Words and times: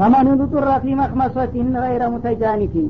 ፈመን 0.00 0.28
ጡረ 0.52 0.68
ፊ 0.82 0.94
መክመሶቲን 0.98 1.70
ገይረ 1.76 2.02
ሙተጃኒፊን 2.12 2.86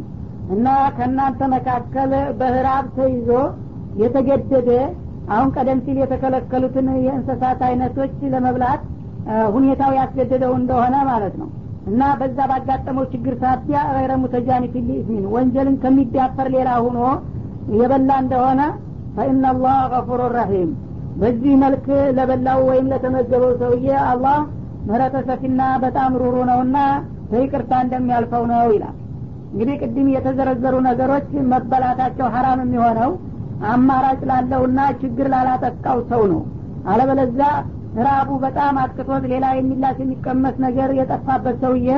እና 0.55 0.67
ከእናንተ 0.97 1.41
መካከል 1.55 2.11
በህራብ 2.39 2.87
ተይዞ 2.97 3.31
የተገደደ 4.01 4.71
አሁን 5.35 5.49
ቀደም 5.57 5.79
ሲል 5.85 5.97
የተከለከሉትን 6.03 6.87
የእንስሳት 7.07 7.61
አይነቶች 7.69 8.15
ለመብላት 8.33 8.83
ሁኔታው 9.55 9.91
ያስገደደው 9.99 10.53
እንደሆነ 10.61 10.95
ማለት 11.11 11.35
ነው። 11.41 11.49
እና 11.91 12.03
በዛ 12.21 12.39
ባጋጠመው 12.51 13.05
ችግር 13.13 13.35
ሳቢያ 13.43 13.81
ገይረ 13.97 14.13
ሙተጃኒፍ 14.23 14.75
ሊእስሚን 14.81 15.25
ወንጀልን 15.35 15.77
ከሚዳፈር 15.83 16.49
ሌላ 16.57 16.71
ሁኖ 16.87 16.99
የበላ 17.79 18.11
እንደሆነ 18.25 18.61
ፈኢናላህ 19.17 19.77
ገፉሩ 19.93 20.23
ረሒም። 20.37 20.71
በዚህ 21.21 21.55
መልክ 21.63 21.87
ለበላው 22.17 22.61
ወይም 22.71 22.89
ለተመገበው 22.93 23.53
ሰውዬ 23.63 23.89
አላህ 24.11 24.39
ምህረተ 24.87 25.17
ሰፊና 25.29 25.63
በጣም 25.85 26.13
ሩሩ 26.23 26.37
ነውና 26.51 26.77
በይቅርታ 27.31 27.73
እንደሚያልፈው 27.85 28.45
ነው 28.53 28.63
ይላል። 28.75 28.97
እንግዲህ 29.53 29.77
ቅድም 29.83 30.09
የተዘረዘሩ 30.15 30.75
ነገሮች 30.87 31.29
መበላታቸው 31.53 32.27
ሀራም 32.35 32.61
የሚሆነው 32.65 33.11
አማራጭ 33.71 34.21
ላለውና 34.31 34.81
ችግር 35.01 35.27
ላላጠቃው 35.33 35.99
ሰው 36.11 36.23
ነው። 36.33 36.41
አለበለዛ 36.91 37.41
ራቡ 38.07 38.31
በጣም 38.45 38.75
አጥቅቶት 38.83 39.25
ሌላ 39.33 39.47
የሚላስ 39.57 39.97
የሚቀመስ 40.03 40.57
ነገር 40.67 40.91
የጠፋበት 40.99 41.57
ሰውዬ 41.65 41.89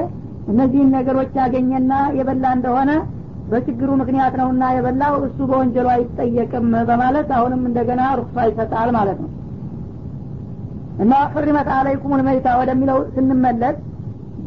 እነዚህን 0.52 0.94
ነገሮች 0.96 1.32
ያገኘና 1.40 1.92
የበላ 2.18 2.44
እንደሆነ 2.56 2.90
በችግሩ 3.50 3.90
ምክንያት 4.00 4.34
ነውና 4.40 4.64
የበላው 4.74 5.14
እሱ 5.26 5.38
በወንጀሉ 5.50 5.88
አይጠየቅም 5.94 6.68
በማለት 6.88 7.28
አሁንም 7.38 7.62
እንደገና 7.68 8.02
ሩክሷ 8.18 8.46
ይሰጣል 8.50 8.90
ማለት 8.98 9.18
ነው 9.24 9.30
እና 11.00 11.12
ሕሪመት 11.32 11.68
አለይኩም 11.76 12.12
ልመይታ 12.18 12.48
ወደሚለው 12.60 12.98
ስንመለስ 13.14 13.76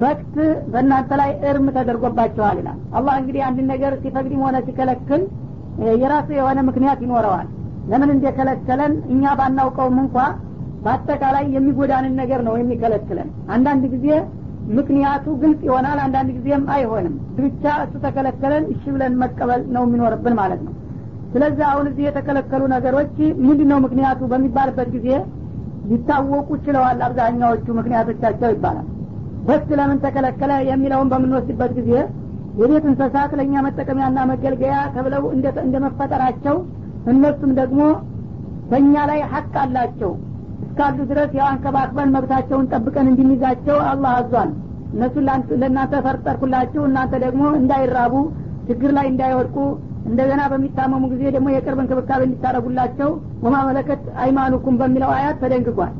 በክት 0.01 0.35
በእናንተ 0.71 1.11
ላይ 1.21 1.29
እርም 1.49 1.67
ተደርጎባቸዋል 1.75 2.57
ይላል። 2.61 2.79
አላህ 2.97 3.13
እንግዲህ 3.21 3.41
አንድን 3.47 3.67
ነገር 3.73 3.93
ሲፈቅድም 4.01 4.41
ሆነ 4.45 4.57
ሲከለክል 4.65 5.21
የራሱ 6.01 6.27
የሆነ 6.37 6.59
ምክንያት 6.69 6.99
ይኖረዋል። 7.05 7.47
ለምን 7.91 8.09
እንደከለከለን? 8.13 8.93
እኛ 9.13 9.23
ባናውቀውም 9.39 9.97
እንኳ 10.03 10.15
በአጠቃላይ 10.85 11.45
የሚጎዳንን 11.55 12.13
ነገር 12.21 12.39
ነው 12.47 12.55
የሚከለክለን። 12.59 13.29
አንዳንድ 13.55 13.83
ጊዜ 13.93 14.07
ምክንያቱ 14.77 15.25
ግልጽ 15.41 15.61
ይሆናል 15.67 15.99
አንዳንድ 16.05 16.29
ጊዜም 16.37 16.63
አይሆንም። 16.75 17.15
ብቻ 17.39 17.63
እሱ 17.83 17.93
ተከለከለን 18.05 18.63
እሺ 18.73 18.83
ብለን 18.93 19.13
መቀበል 19.21 19.61
ነው 19.75 19.83
የሚኖርብን 19.87 20.35
ማለት 20.39 20.61
ነው። 20.67 20.73
ስለዚህ 21.33 21.63
አሁን 21.69 21.85
እዚህ 21.91 22.03
የተከለከሉ 22.07 22.63
ነገሮች 22.73 23.15
ምንድን 23.45 23.69
ነው 23.71 23.79
ምክንያቱ 23.85 24.21
በሚባልበት 24.31 24.89
ጊዜ 24.95 25.07
ሊታወቁ 25.89 26.49
ችለዋል 26.65 26.99
አብዛኛዎቹ 27.07 27.65
ምክንያቶቻቸው 27.79 28.49
ይባላል። 28.53 28.87
በስ 29.47 29.67
ለምን 29.79 29.97
ተከለከለ 30.05 30.51
የሚለውን 30.69 31.09
በምንወስድበት 31.11 31.71
ጊዜ 31.79 31.91
የቤት 32.59 32.85
እንስሳት 32.89 33.31
ለእኛ 33.39 33.53
መጠቀሚያና 33.65 34.19
መገልገያ 34.31 34.75
ተብለው 34.95 35.23
እንደ 35.61 35.75
መፈጠራቸው 35.85 36.55
እነሱም 37.11 37.51
ደግሞ 37.59 37.81
በእኛ 38.69 38.93
ላይ 39.09 39.19
ሀቅ 39.33 39.53
አላቸው። 39.63 40.11
እስካሉ 40.65 40.97
ድረስ 41.09 41.31
ያው 41.39 41.47
አንከባክበን 41.49 42.13
መብታቸውን 42.15 42.69
ጠብቀን 42.71 43.09
እንድንይዛቸው 43.11 43.77
አላህ 43.89 44.13
አዟል። 44.19 44.51
እነሱ 44.93 45.15
ለእናንተ 45.61 45.93
ፈርጠርኩላችሁ 46.05 46.81
እናንተ 46.89 47.13
ደግሞ 47.25 47.43
እንዳይራቡ 47.59 48.13
ችግር 48.67 48.91
ላይ 48.97 49.05
እንዳይወድቁ 49.11 49.57
እንደገና 50.05 50.41
በሚታመሙ 50.51 51.03
ጊዜ 51.13 51.23
ደግሞ 51.35 51.47
የቅርብ 51.53 51.79
እንክብካቤ 51.83 52.21
እንዲታረጉላቸው 52.27 53.09
ወማ 53.45 53.55
መለከት 53.69 54.01
አይማኑኩም 54.23 54.75
በሚለው 54.81 55.11
አያት 55.15 55.37
ተደንግጓል። 55.43 55.93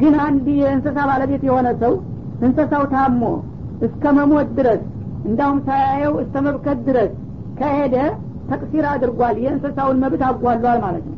ግን 0.00 0.14
አንድ 0.26 0.46
የእንስሳ 0.60 0.98
ባለቤት 1.10 1.42
የሆነ 1.48 1.68
ሰው 1.82 1.94
እንስሳው 2.40 2.84
ታሞ 2.92 3.22
እስከ 3.86 4.12
መሞት 4.18 4.48
ድረስ 4.58 4.80
እንዳውም 5.24 5.58
ሳያየው 5.66 6.14
እስከ 6.22 6.36
መብከት 6.46 6.78
ድረስ 6.88 7.10
ከሄደ 7.58 7.96
ተቅሲር 8.50 8.84
አድርጓል 8.92 9.36
የእንስሳውን 9.42 9.98
መብት 10.02 10.22
አጓሏል 10.28 10.78
ማለት 10.84 11.04
ነው። 11.10 11.16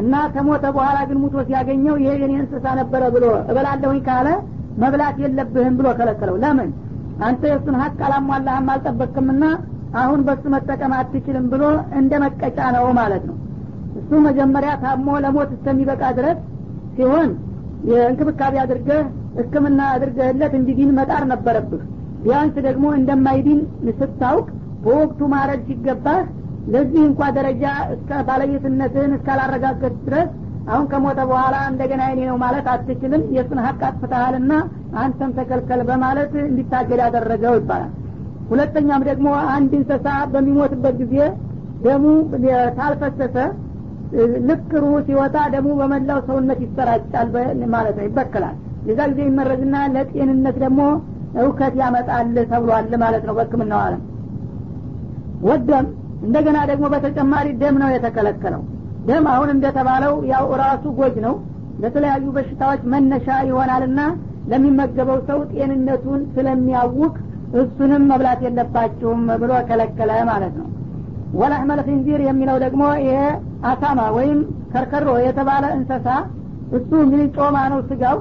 እና 0.00 0.14
ከሞተ 0.34 0.64
በኋላ 0.76 0.98
ግን 1.08 1.18
ሙቶ 1.22 1.36
ሲያገኘው 1.48 1.94
ይሄ 2.02 2.12
የኔ 2.22 2.34
እንስሳ 2.42 2.66
ነበረ 2.80 3.02
ብሎ 3.14 3.24
እበላለሁኝ 3.48 4.00
ካለ 4.08 4.28
መብላት 4.82 5.16
የለብህም 5.22 5.74
ብሎ 5.78 5.88
ከለከለው። 5.98 6.36
ለምን? 6.42 6.68
አንተ 7.26 7.42
የእሱን 7.50 7.76
ሀቅ 7.80 7.98
አላሟላህም 8.06 8.68
አልጠበቅምና 8.74 9.44
አሁን 9.98 10.20
በሱ 10.26 10.42
መጠቀም 10.54 10.92
አትችልም 10.96 11.46
ብሎ 11.52 11.62
እንደ 12.00 12.12
መቀጫ 12.24 12.58
ነው 12.76 12.86
ማለት 12.98 13.22
ነው። 13.30 13.36
እሱ 14.00 14.10
መጀመሪያ 14.26 14.72
ታሞ 14.82 15.16
ለሞት 15.24 15.50
እስከሚበቃ 15.56 16.02
ድረስ 16.18 16.38
ሲሆን 16.96 17.30
የእንክብካቤ 17.90 18.54
አድርገህ 18.64 19.02
ህክምና 19.38 19.80
አድርገህለት 19.94 20.52
እንዲዲን 20.58 20.90
መጣር 20.98 21.22
ነበረብህ። 21.32 21.82
ቢያንስ 22.24 22.56
ደግሞ 22.66 22.86
እንደማይዲን 22.98 23.60
ስታውቅ 24.00 24.46
በወቅቱ 24.84 25.20
ማረድ 25.32 25.62
ሲገባህ 25.68 26.20
ለዚህ 26.72 27.02
እንኳ 27.08 27.20
ደረጃ 27.36 27.64
እስከ 27.94 28.20
ባለቤትነትህን 28.28 29.14
እስካላረጋገጥ 29.16 29.94
ድረስ 30.06 30.28
አሁን 30.70 30.84
ከሞተ 30.90 31.20
በኋላ 31.30 31.56
እንደገና 31.70 32.02
የኔ 32.10 32.20
ነው 32.30 32.36
ማለት 32.42 32.66
አትችልም። 32.72 33.22
የእሱን 33.36 33.60
ሀቅ 33.66 33.80
አጥፍተሃልና 33.88 34.52
አንተም 35.02 35.30
ተከልከል 35.38 35.80
በማለት 35.90 36.32
እንዲታገድ 36.44 37.00
ያደረገው 37.04 37.54
ይባላል 37.58 37.90
ሁለተኛም 38.50 39.02
ደግሞ 39.08 39.28
አንድ 39.54 39.72
እንስሳ 39.78 40.06
በሚሞትበት 40.32 40.94
ጊዜ 41.02 41.16
ደሙ 41.84 42.04
ታልፈሰሰ 42.78 43.36
ልክ 44.48 44.70
ሩሁ 44.82 44.94
ሲወጣ 45.06 45.36
ደሙ 45.54 45.68
በመላው 45.80 46.18
ሰውነት 46.28 46.58
ይሰራጫል 46.64 47.28
ማለት 47.74 47.94
ነው 47.98 48.04
ይበከላል። 48.08 48.56
የዛ 48.88 49.00
ጊዜ 49.10 49.20
ይመረዝና 49.28 49.76
ለጤንነት 49.94 50.56
ደግሞ 50.64 50.80
እውከት 51.42 51.74
ያመጣል 51.80 52.34
ተብሏል 52.52 52.92
ማለት 53.02 53.22
ነው 53.28 53.34
በህክምናው 53.38 53.80
አለም። 53.84 54.02
ወደም 55.48 55.86
እንደገና 56.24 56.58
ደግሞ 56.70 56.84
በተጨማሪ 56.94 57.46
ደም 57.60 57.76
ነው 57.82 57.90
የተከለከለው። 57.94 58.62
ደም 59.06 59.24
አሁን 59.34 59.50
እንደተባለው 59.54 60.14
ያው 60.32 60.46
ራሱ 60.62 60.84
ጎጅ 60.98 61.16
ነው። 61.26 61.34
ለተለያዩ 61.82 62.26
በሽታዎች 62.36 62.82
መነሻ 62.92 63.28
ይሆናልና 63.48 64.00
ለሚመገበው 64.50 65.18
ሰው 65.28 65.38
ጤንነቱን 65.52 66.20
ስለሚያውቅ 66.34 67.14
እሱንም 67.58 68.02
መብላት 68.10 68.40
የለባችሁም 68.46 69.22
ብሎ 69.42 69.52
ከለከለ 69.68 70.12
ማለት 70.28 70.54
ነው። 70.60 70.68
ወላህመል 71.34 71.80
ኪንዚር 71.86 72.20
የሚለው 72.26 72.56
ደግሞ 72.64 72.82
ይሄ 73.02 73.16
አሳማ 73.70 74.00
ወይም 74.16 74.38
ከርከሮ 74.72 75.08
የተባለ 75.24 75.64
እንሰሳ 75.76 76.06
እሱ 76.78 76.90
እንግዲህ 77.04 77.28
ጮማ 77.36 77.56
ነው 77.72 77.80
ስጋው 77.88 78.18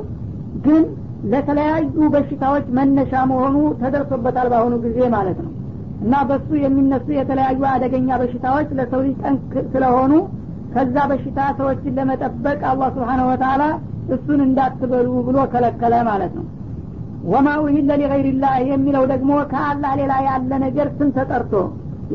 ግን 0.66 0.84
ለተለያዩ 1.32 1.86
በሽታዎች 2.14 2.66
መነሻ 2.78 3.14
መሆኑ 3.32 3.56
ተደርሶበታል 3.82 4.48
በአሁኑ 4.52 4.76
ጊዜ 4.86 5.00
ማለት 5.16 5.40
ነው። 5.46 5.52
እና 6.04 6.16
በሱ 6.30 6.50
የሚነሱ 6.64 7.08
የተለያዩ 7.18 7.62
አደገኛ 7.72 8.10
በሽታዎች 8.22 8.70
ለሰው 8.78 9.02
ልጅ 9.06 9.16
ጠንክ 9.24 9.54
ስለሆኑ 9.74 10.14
ከዛ 10.74 10.96
በሽታ 11.12 11.40
ሰዎችን 11.60 11.96
ለመጠበቅ 11.98 12.60
አላህ 12.72 12.90
ስብሓነ 12.96 13.22
ወተላ 13.30 13.64
እሱን 14.16 14.40
እንዳትበሉ 14.46 15.08
ብሎ 15.28 15.38
ከለከለ 15.54 15.96
ማለት 16.10 16.34
ነው 16.38 16.46
ወማ 17.28 17.48
ኡሂለ 17.62 17.90
ሊገይሪላህ 18.02 18.54
የሚለው 18.70 19.04
ደግሞ 19.12 19.32
ከአላህ 19.52 19.92
ሌላ 20.02 20.14
ያለ 20.28 20.52
ነገር 20.66 20.88
ስም 20.98 21.10
ተጠርቶ 21.18 21.54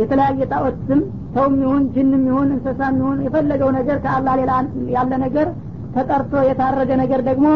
የተለያየ 0.00 0.46
ጣዖት 0.52 0.78
ስም 0.86 1.00
ሰውም 1.34 1.54
ይሁን 1.62 1.82
ጅንም 1.94 2.22
ይሁን 2.30 2.48
እንስሳም 2.54 2.96
ይሁን 3.00 3.18
የፈለገው 3.26 3.70
ነገር 3.76 3.96
ከአላህ 4.04 4.34
ሌላ 4.40 4.52
ያለ 4.94 5.12
ነገር 5.24 5.46
ተጠርቶ 5.96 6.34
የታረደ 6.48 6.92
ነገር 7.02 7.20
ደግሞ 7.28 7.46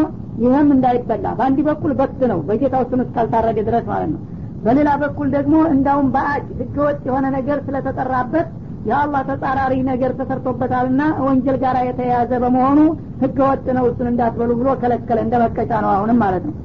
ይህም 0.43 0.67
እንዳይበላ። 0.75 1.25
በአንድ 1.37 1.59
በኩል 1.69 1.91
በክት 1.99 2.21
ነው 2.31 2.39
በጌታው 2.49 2.83
ስም 2.91 3.01
እስካልታረደ 3.05 3.59
ድረስ 3.67 3.85
ማለት 3.91 4.09
ነው። 4.13 4.21
በሌላ 4.63 4.89
በኩል 5.03 5.27
ደግሞ 5.35 5.55
እንዳውም 5.73 6.07
በአጅ 6.15 6.47
ህገወጥ 6.61 6.99
የሆነ 7.09 7.25
ነገር 7.37 7.57
ስለተጠራበት 7.67 8.47
የአላህ 8.89 9.21
ተጻራሪ 9.29 9.73
ነገር 9.89 10.11
ተሰርቶበታልና 10.19 11.01
ወንጀል 11.25 11.57
ጋር 11.63 11.77
የተያያዘ 11.87 12.31
በመሆኑ 12.43 12.79
ህገወጥ 13.23 13.65
ነው 13.77 13.85
እሱን 13.89 14.09
እንዳትበሉ 14.11 14.51
ብሎ 14.61 14.69
ከለከለ 14.81 15.19
እንደ 15.25 15.35
መቀጫ 15.43 15.71
ነው 15.85 15.91
አሁንም 15.95 16.19
ማለት 16.23 16.43
ነው 16.49 16.55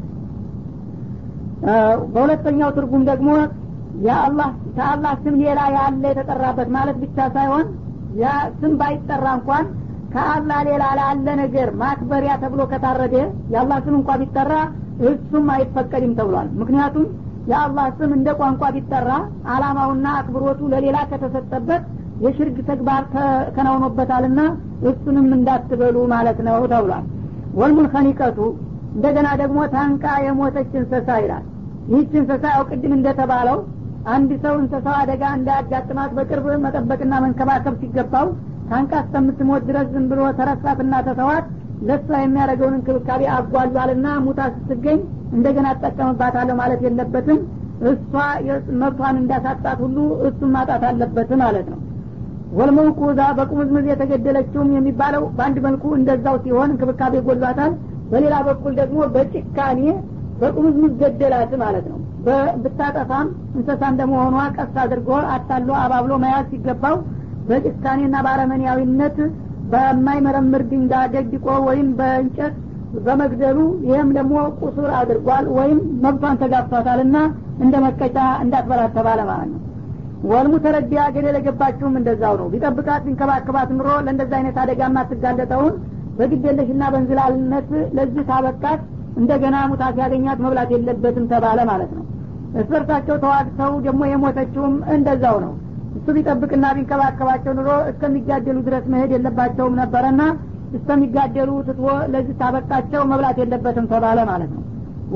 በሁለተኛው 2.15 2.71
ትርጉም 2.77 3.03
ደግሞ 3.11 3.31
ከአላህ 4.77 5.13
ስም 5.23 5.35
ሌላ 5.43 5.61
ያለ 5.77 6.03
የተጠራበት 6.11 6.69
ማለት 6.77 6.97
ብቻ 7.03 7.27
ሳይሆን 7.35 7.67
ያ 8.21 8.27
ስም 8.61 8.73
ባይጠራ 8.81 9.27
እንኳን 9.39 9.65
ከአላህ 10.15 10.59
ሌላ 10.69 10.85
ላለ 10.99 11.27
ነገር 11.41 11.69
ማክበሪያ 11.81 12.33
ተብሎ 12.43 12.63
ከታረደ 12.73 13.15
የአላህ 13.53 13.79
ስም 13.87 13.95
እንኳ 14.01 14.11
ቢጠራ 14.21 14.53
እሱም 15.09 15.47
አይፈቀድም 15.55 16.13
ተብሏል። 16.19 16.49
ምክንያቱም 16.61 17.07
የአላህ 17.51 17.87
ስም 17.97 18.11
እንደ 18.19 18.29
ቋንቋ 18.41 18.63
ቢጠራ 18.77 19.11
አላማውና 19.55 20.07
አክብሮቱ 20.21 20.61
ለሌላ 20.73 20.99
ከተሰጠበት 21.11 21.83
የሽርግ 22.25 22.59
ተግባር 22.69 23.03
ተከናውኖበታልና 23.15 24.41
እሱንም 24.91 25.27
እንዳትበሉ 25.39 25.97
ማለት 26.15 26.39
ነው 26.49 26.61
ተብሏል። 26.73 27.05
ወልሙንከኒቀቱ 27.61 28.39
እንደገና 28.95 29.29
ደግሞ 29.43 29.61
ታንቃ 29.75 30.05
የሞተች 30.27 30.73
እንሰሳ 30.81 31.09
ይላል 31.23 31.45
ይህች 31.89 32.13
እንሰሳ 32.21 32.45
ያው 32.55 32.63
ቅድም 32.71 32.93
እንደተባለው 32.97 33.59
አንድ 34.15 34.31
ሰው 34.45 34.55
እንሰሳው 34.63 34.95
አደጋ 35.03 35.25
እንዳያጋጥማት 35.37 36.11
በቅርብ 36.17 36.47
መጠበቅና 36.65 37.15
መንከባከብ 37.25 37.75
ሲገባው 37.83 38.27
ታንቃ 38.71 38.93
እስከምትሞት 39.03 39.63
ድረስ 39.69 39.87
ዝም 39.95 40.05
ብሎ 40.11 40.21
ተረሳትና 40.39 40.95
ተተዋት 41.07 41.47
ለሷ 41.89 42.09
የሚያደርገውን 42.23 42.77
እንክብካቤ 42.79 43.23
አጓሏልና 43.37 44.07
ሙታ 44.27 44.41
ስትገኝ 44.55 44.99
እንደገና 45.37 45.67
እጠቀምባታለሁ 45.77 46.55
ማለት 46.61 46.81
የለበትም። 46.87 47.41
እሷ 47.91 48.13
መብቷን 48.81 49.17
እንዳሳጣት 49.23 49.79
ሁሉ 49.85 49.97
እሱም 50.29 50.53
ማጣት 50.57 50.83
አለበት 50.91 51.31
ማለት 51.43 51.67
ነው። 51.73 51.81
ወልመውቁዛ 52.59 53.21
በቁምዝምዝ 53.39 53.87
የተገደለችውም 53.91 54.69
የሚባለው 54.77 55.23
በአንድ 55.37 55.57
መልኩ 55.67 55.85
እንደዛው 55.99 56.37
ሲሆን 56.45 56.73
እንክብካቤ 56.75 57.23
ጎሏታል 57.29 57.73
በሌላ 58.11 58.35
በኩል 58.49 58.73
ደግሞ 58.81 58.99
በጭካኔ 59.15 59.81
በቁምዝምዝ 60.41 60.93
ገደላት 61.01 61.53
ማለት 61.63 61.87
ነው። 61.93 61.99
ብታጠፋም 62.63 63.27
እንስሳ 63.57 63.83
እንደመሆኗ 63.93 64.37
ቀስ 64.57 64.75
አድርጎ 64.85 65.11
አታሎ 65.35 65.69
አባብሎ 65.83 66.13
መያዝ 66.23 66.47
ሲገባው 66.53 66.97
በጭካኔና 67.49 68.15
በአረመኔያዊነት 68.27 69.17
በማይመረምር 69.73 70.63
ድንጋይ 70.71 71.07
ደግቆ 71.17 71.47
ወይም 71.67 71.89
በእንጨት 71.99 72.55
በመግደሉ 73.05 73.59
ይህም 73.87 74.09
ደግሞ 74.17 74.35
ቁሱር 74.61 74.91
አድርጓል 74.99 75.47
ወይም 75.57 75.79
መብቷን 76.05 76.37
ተጋፍቷታልና 76.43 77.17
እንደ 77.65 77.75
መቀጫ 77.87 78.17
እንዳትበላት 78.45 78.93
ተባለ 78.99 79.21
ማለት 79.31 79.49
ነው። 79.53 79.61
ወልሙ 80.31 80.55
ተረዲያ 80.65 81.01
ገደል 81.15 81.37
የገባችውም 81.39 81.97
እንደዛው 82.01 82.35
ነው። 82.41 82.47
ቢጠብቃት 82.53 83.03
ቢንከባከባት 83.07 83.71
ኑሮ 83.79 83.89
ለእንደዛ 84.07 84.33
አይነት 84.39 84.57
አደጋ 84.63 84.83
ማትጋለጠውን 84.95 85.75
በግደለሽና 86.19 86.83
በእንዝላልነት 86.93 87.69
ለዚህ 87.97 88.25
ታበቃት 88.31 88.81
እንደገና 89.17 89.57
ሙታ 89.71 89.85
ሲያገኛት 89.97 90.39
መብላት 90.45 90.71
የለበትም 90.75 91.27
ተባለ 91.33 91.61
ማለት 91.71 91.91
ነው። 91.97 92.05
እስበርሳቸው 92.61 93.17
ተዋግተው 93.23 93.73
ደግሞ 93.87 94.03
የሞተችውም 94.11 94.75
እንደዛው 94.95 95.37
ነው። 95.45 95.53
እሱ 95.99 96.07
ቢጠብቅና 96.17 96.67
ቢንከባከባቸው 96.77 97.53
ኑሮ 97.59 97.71
እስከሚጋደሉ 97.91 98.57
ድረስ 98.67 98.85
መሄድ 98.93 99.11
የለባቸውም 99.15 99.75
ነበረና 99.81 100.23
እስከሚጋደሉ 100.79 101.51
ትትወ 101.67 101.91
ለዚህ 102.13 102.35
ታበቃቸው 102.41 103.03
መብላት 103.11 103.37
የለበትም 103.43 103.87
ተባለ 103.93 104.19
ማለት 104.31 104.51
ነው። 104.57 104.63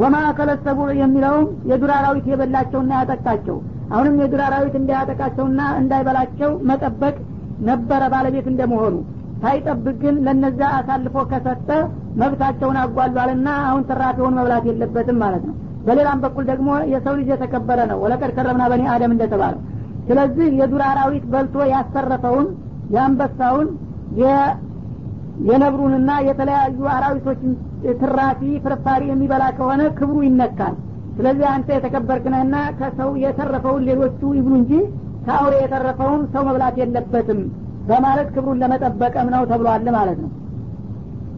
ወማ 0.01 0.17
አከለሰቡ 0.29 0.81
የሚለውም 1.01 1.47
የዱር 1.71 1.93
አራዊት 1.97 2.27
የበላቸውና 2.31 2.93
ያጠቃቸው 3.01 3.57
አሁንም 3.93 4.17
የዱር 4.23 4.41
አራዊት 4.47 4.75
እንዳያጠቃቸውና 4.81 5.61
እንዳይበላቸው 5.81 6.51
መጠበቅ 6.71 7.15
ነበረ 7.69 8.03
ባለቤት 8.13 8.47
እንደመሆኑ 8.53 8.95
ሳይጠብቅ 9.43 9.97
ግን 10.03 10.17
ለነዛ 10.27 10.61
አሳልፎ 10.77 11.17
ከሰጠ 11.31 11.69
መብታቸውን 12.21 12.79
አጓሏልና 12.83 13.49
አሁን 13.67 13.83
ትራፊውን 13.91 14.37
መብላት 14.39 14.65
የለበትም 14.71 15.19
ማለት 15.23 15.43
ነው። 15.49 15.55
በሌላም 15.87 16.23
በኩል 16.25 16.45
ደግሞ 16.51 16.71
የሰው 16.93 17.15
ልጅ 17.19 17.29
የተከበረ 17.33 17.81
ነው። 17.91 17.99
ወለቀድ 18.05 18.31
ከረምና 18.37 18.65
በኒ 18.73 18.83
አደም 18.95 19.13
እንደተባለው። 19.15 19.61
ስለዚህ 20.09 20.49
የዱር 20.61 20.83
አራዊት 20.89 21.25
በልቶ 21.33 21.57
ያሰረፈውን 21.73 22.47
የአንበሳውን 22.95 23.69
የነብሩንና 25.49 26.11
የተለያዩ 26.29 26.81
አራዊቶችን 26.95 27.53
ትራፊ 28.01 28.41
ፍርፋሪ 28.65 29.03
የሚበላ 29.11 29.45
ከሆነ 29.59 29.83
ክብሩ 29.99 30.19
ይነካል። 30.27 30.75
ስለዚህ 31.19 31.47
አንተ 31.53 31.69
የተከበርክነህና 31.77 32.57
ከሰው 32.81 33.11
የተረፈውን 33.23 33.87
ሌሎቹ 33.89 34.21
ይብሉ 34.39 34.53
እንጂ 34.61 34.73
ከአውሬ 35.27 35.55
የተረፈውን 35.63 36.21
ሰው 36.35 36.43
መብላት 36.49 36.77
የለበትም 36.83 37.41
በማለት 37.89 38.29
ክብሩን 38.35 38.61
ለመጠበቅም 38.63 39.29
ነው 39.35 39.43
ተብሏል 39.51 39.87
ማለት 39.97 40.19
ነው። 40.25 40.31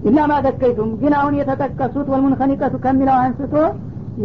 ኢላ 0.08 0.19
ማደከይቱም 0.31 0.91
ግን 1.00 1.12
አሁን 1.19 1.35
የተጠቀሱት 1.38 2.06
ወልሙንከኒቀቱ 2.12 2.75
ከሚለው 2.85 3.17
አንስቶ 3.25 3.55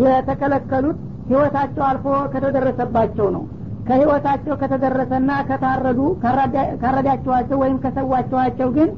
የተከለከሉት 0.03 0.99
ህይወታቸው 1.29 1.83
አልፎ 1.89 2.05
ከተደረሰባቸው 2.33 3.27
ነው። 3.35 3.43
ከህይወታቸው 3.87 4.53
ከተደረሰና 4.61 5.31
ከታረዱ 5.49 5.99
ካረዳችኋቸው 6.83 7.57
ወይም 7.63 7.77
ከሰዋችኋቸው 7.83 8.69
ግን 8.77 8.89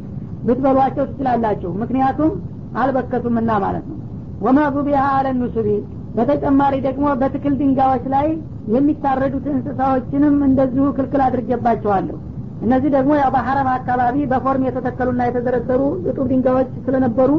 ብትበሏቸው 0.46 1.06
ትችላላችሁ። 1.10 1.72
ምክንያቱም 1.82 2.32
አልበከቱምና 2.82 3.52
ማለት 3.66 3.86
ነው። 3.92 3.98
ወማ 4.42 4.60
ዙቢሃ 4.76 5.04
አለ 5.18 5.28
በተጨማሪ 6.18 6.76
ደግሞ 6.86 7.08
በትክል 7.22 7.54
ድንጋዮች 7.60 8.06
ላይ 8.14 8.28
የሚታረዱት 8.74 9.46
እንስሳዎችንም 9.52 10.36
እንደዚሁ 10.48 10.86
ክልክል 10.98 11.22
አድርጌባቸዋለሁ 11.26 12.18
እነዚህ 12.62 12.89
ደግሞ 12.95 13.12
ያው 13.19 13.30
በሐረም 13.36 13.68
አካባቢ 13.74 14.15
በፎርም 14.31 14.63
የተተከሉና 14.68 15.21
የተደረደሩ 15.27 15.81
እጡብ 16.09 16.25
ድንጋዮች 16.31 16.69
ስለነበሩ 16.86 17.31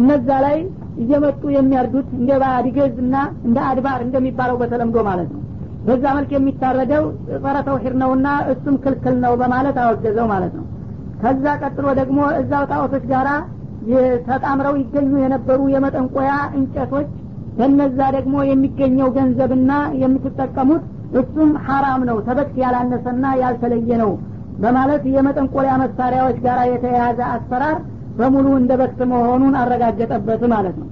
እነዛ 0.00 0.28
ላይ 0.44 0.56
እየመጡ 1.02 1.42
የሚያርዱት 1.54 2.08
እንደ 2.18 2.30
ባዲገዝ 2.42 2.96
እና 3.04 3.16
እንደ 3.46 3.58
አድባር 3.68 4.00
እንደሚባለው 4.06 4.56
በተለምዶ 4.62 4.96
ማለት 5.08 5.28
ነው። 5.34 5.42
በዛ 5.86 6.04
መልክ 6.16 6.30
የሚታረደው 6.34 7.04
ጸረ 7.42 7.56
ተውሂድ 7.68 7.94
ነውና 8.02 8.28
እሱም 8.52 8.74
ክልክል 8.84 9.14
ነው 9.24 9.32
በማለት 9.42 9.76
አወገዘው 9.84 10.26
ማለት 10.32 10.52
ነው። 10.58 10.64
ከዛ 11.22 11.44
ቀጥሎ 11.62 11.86
ደግሞ 12.00 12.18
እዛው 12.40 12.64
ጣዖቶች 12.72 13.04
ጋራ 13.12 13.28
ተጣምረው 14.26 14.74
ይገኙ 14.80 15.12
የነበሩ 15.22 15.60
የመጠንቆያ 15.74 16.30
እንጨቶች 16.58 17.08
በነዛ 17.58 18.00
ደግሞ 18.16 18.36
የሚገኘው 18.50 19.08
ገንዘብና 19.16 19.72
የምትጠቀሙት 20.02 20.82
እሱም 21.20 21.50
ሐራም 21.66 22.02
ነው 22.08 22.16
ተበክ 22.26 22.52
ያላነሰና 22.62 23.26
ያልተለየ 23.42 23.90
ነው 24.02 24.10
በማለት 24.58 25.02
የመጠንቆሪያ 25.14 25.72
መሳሪያዎች 25.82 26.38
ጋር 26.46 26.58
የተያያዘ 26.70 27.20
አሰራር 27.34 27.76
በሙሉ 28.18 28.46
እንደ 28.60 28.72
በክት 28.80 29.00
መሆኑን 29.10 29.54
አረጋገጠበት 29.60 30.42
ማለት 30.52 30.76
ነው። 30.80 30.88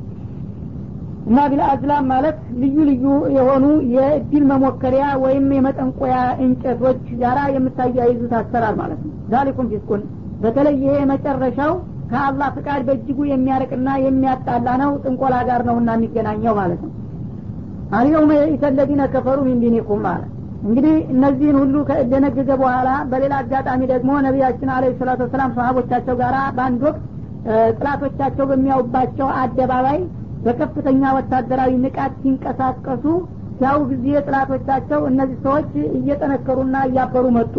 እና 1.29 1.39
ቢልአዝላም 1.51 2.05
ማለት 2.11 2.37
ልዩ 2.61 2.77
ልዩ 2.89 3.05
የሆኑ 3.37 3.65
የእድል 3.95 4.45
መሞከሪያ 4.51 5.07
ወይም 5.25 5.47
የመጠንቆያ 5.57 6.17
እንጨቶች 6.45 7.01
ጋራ 7.23 7.39
የምታያይዙት 7.55 8.35
አሰራር 8.41 8.75
ማለት 8.81 9.01
ነው። 9.05 9.13
ዛሊኩም 9.33 9.71
ፊስቁን። 9.73 10.03
በተለይ 10.43 10.77
ይሄ 10.83 10.95
መጨረሻው 11.12 11.73
ከአላህ 12.11 12.49
ፍቃድ 12.57 12.83
በእጅጉ 12.89 13.19
የሚያርቅና 13.31 13.89
የሚያጣላ 14.05 14.69
ነው 14.83 14.93
ጥንቆላ 15.05 15.37
ጋር 15.49 15.61
ነውና 15.69 15.91
የሚገናኘው 15.99 16.55
ማለት 16.61 16.81
ነው። 16.87 16.93
አልየውመ 17.97 18.33
የኢሰ 18.39 18.65
ለዚነ 18.79 19.03
ከፈሩ 19.12 19.39
ሚን 19.49 19.77
ማለት 20.07 20.31
እንግዲህ 20.62 20.94
እነዚህን 21.12 21.56
ሁሉ 21.61 21.76
ከደነገገ 21.88 22.50
በኋላ 22.61 22.91
በሌላ 23.11 23.35
አጋጣሚ 23.43 23.81
ደግሞ 23.93 24.11
ነቢያችን 24.26 24.70
አለ 24.75 24.85
ሰላቱ 25.00 25.20
ወሰላም 25.26 25.55
ሰሀቦቻቸው 25.58 26.14
ጋር 26.23 26.37
በአንድ 26.56 26.82
ወቅት 26.88 27.03
ጥላቶቻቸው 27.79 28.44
በሚያውባቸው 28.50 29.29
አደባባይ 29.41 29.99
በከፍተኛ 30.44 31.03
ወታደራዊ 31.17 31.73
ንቃት 31.85 32.14
ሲንቀሳቀሱ 32.23 33.05
ሲያው 33.58 33.79
ጊዜ 33.91 34.06
ጥላቶቻቸው 34.26 35.00
እነዚህ 35.11 35.38
ሰዎች 35.47 35.69
እየጠነከሩና 35.99 36.76
እያበሩ 36.88 37.26
መጡ። 37.37 37.55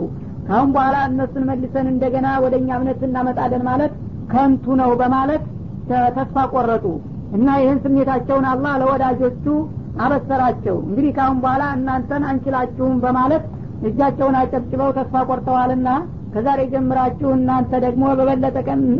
ካሁን 0.47 0.69
በኋላ 0.75 0.97
እነሱን 1.09 1.45
መልሰን 1.49 1.87
እንደገና 1.93 2.27
ወደ 2.43 2.53
እኛ 2.61 2.69
እምነት 2.79 3.01
እናመጣለን 3.07 3.63
ማለት 3.69 3.93
ከንቱ 4.31 4.75
ነው 4.81 4.91
በማለት 5.01 5.43
ተስፋ 6.17 6.37
ቆረጡ። 6.53 6.85
እና 7.37 7.47
ይህን 7.61 7.79
ስሜታቸውን 7.85 8.45
አላህ 8.51 8.73
ለወዳጆቹ 8.81 9.45
አበሰራቸው። 10.03 10.75
እንግዲህ 10.85 11.11
ካሁን 11.17 11.37
በኋላ 11.43 11.63
እናንተን 11.77 12.23
አንችላችሁም 12.29 12.97
በማለት 13.03 13.43
እጃቸውን 13.87 14.35
አጨብጭበው 14.39 14.91
ተስፋ 14.97 15.23
ቆርጠዋልና 15.29 15.89
ከዛሬ 16.33 16.61
ጀምራችሁ 16.71 17.29
እናንተ 17.37 17.71
ደግሞ 17.85 18.03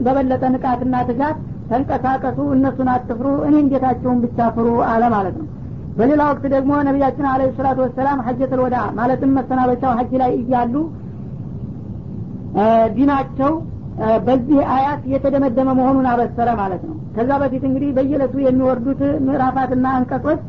በበለጠ 0.06 0.44
ንቃትና 0.54 0.96
ትጋት 1.10 1.38
ተንቀሳቀሱ 1.72 2.40
እነሱን 2.56 2.90
አትፍሩ 2.94 3.28
እኔ 3.48 3.56
እንጌታችሁን 3.64 4.20
ብቻ 4.24 4.48
ፍሩ 4.56 4.68
አለ 4.92 5.04
ማለት 5.16 5.36
ነው። 5.42 5.48
በሌላ 5.98 6.22
ወቅት 6.30 6.46
ደግሞ 6.54 6.72
ነቢያችን 6.88 7.26
አለ 7.32 7.42
ሰላቱ 7.58 7.80
ወሰላም 7.86 8.20
ሀጀተል 8.28 8.60
ወዳ 8.66 8.78
ማለትም 9.00 9.32
መሰናበቻው 9.38 9.94
ሀጅ 10.00 10.12
ላይ 10.22 10.32
እያሉ 10.42 10.76
ዲናቸው 12.96 13.52
በዚህ 14.26 14.60
አያት 14.74 15.02
የተደመደመ 15.14 15.70
መሆኑን 15.80 16.06
አበሰረ 16.12 16.50
ማለት 16.60 16.82
ነው። 16.90 16.96
ከዛ 17.16 17.30
በፊት 17.42 17.64
እንግዲህ 17.70 17.90
በየለቱ 17.98 18.36
የሚወርዱት 18.46 19.02
ምዕራፋትና 19.28 19.86
አንቀጾች 20.00 20.42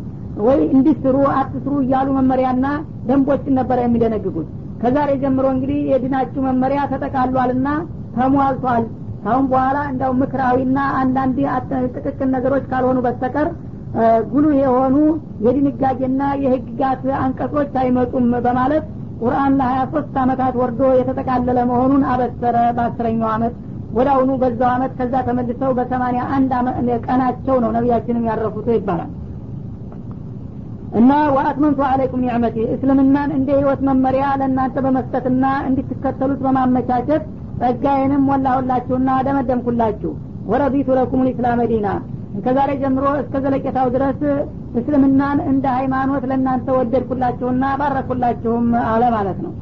ወይ 0.47 0.61
እንዲስሩ 0.75 1.17
አትስሩ 1.39 1.75
እያሉ 1.85 2.09
መመሪያና 2.19 2.67
ደንቦችን 3.09 3.57
ነበረ 3.59 3.79
የሚደነግጉት። 3.85 4.49
ከዛሬ 4.83 5.11
ጀምሮ 5.23 5.47
እንግዲህ 5.55 5.79
የዲናችሁ 5.91 6.41
መመሪያ 6.49 6.81
ተጠቃሏልና 6.93 7.69
ተሟልቷል። 8.17 8.85
ካሁን 9.23 9.47
በኋላ 9.53 9.79
እንዳው 9.93 10.13
ምክራዊና 10.21 10.79
አንዳንድ 11.01 11.39
ጥቅቅን 11.97 12.31
ነገሮች 12.37 12.65
ካልሆኑ 12.71 12.99
በስተቀር 13.07 13.49
ጉልህ 14.33 14.55
የሆኑ 14.61 14.97
የድንጋጌና 15.45 16.23
የህግጋት 16.45 17.05
አንቀጾች 17.21 17.73
አይመጡም 17.83 18.27
በማለት 18.47 18.85
ቁርአን 19.21 19.55
ለሀያ 19.61 19.81
ሶስት 19.95 20.17
አመታት 20.23 20.57
ወርዶ 20.61 20.83
የተጠቃለለ 20.99 21.59
መሆኑን 21.71 22.03
አበሰረ 22.13 22.57
በአስረኛው 22.77 23.31
አመት። 23.35 23.55
ወደ 23.97 24.09
አሁኑ 24.15 24.31
በዛው 24.43 24.71
አመት 24.75 24.93
ከዛ 24.99 25.15
ተመልሰው 25.29 25.71
በሰማኒያ 25.79 26.25
አንድ 26.37 26.53
ቀናቸው 27.07 27.57
ነው 27.65 27.71
ነቢያችንም 27.77 28.27
ያረፉት 28.31 28.69
ይባላል 28.75 29.11
እና 30.93 31.11
ወአትመንቱ 31.35 31.81
አለይኩም 31.87 32.23
ኒዕመቲ 32.25 32.57
እስልምናን 32.75 33.31
እንደ 33.39 33.49
ህይወት 33.59 33.81
መመሪያ 33.89 34.27
ለእናንተ 34.41 34.77
በመስጠትና 34.85 35.45
እንድትከተሉት 35.69 36.41
በማመቻቸት 36.45 37.25
ጸጋዬንም 37.61 38.25
ሞላሁላችሁና 38.29 39.11
ደመደምኩላችሁ። 39.27 40.13
ወረዲቱ 40.51 40.89
ለኩም 40.99 41.23
ልእስላም 41.27 41.61
ዲና። 41.73 41.89
ከዛሬ 42.45 42.71
ጀምሮ 42.83 43.05
እስከ 43.21 43.35
ዘለቄታው 43.45 43.89
ድረስ 43.95 44.21
እስልምናን 44.81 45.39
እንደ 45.51 45.67
ሃይማኖት 45.77 46.25
ለእናንተ 46.31 46.69
ወደድኩላችሁና 46.79 47.65
ባረኩላችሁም 47.81 48.67
አለ 48.91 49.05
ማለት 49.17 49.39
ነው። 49.45 49.53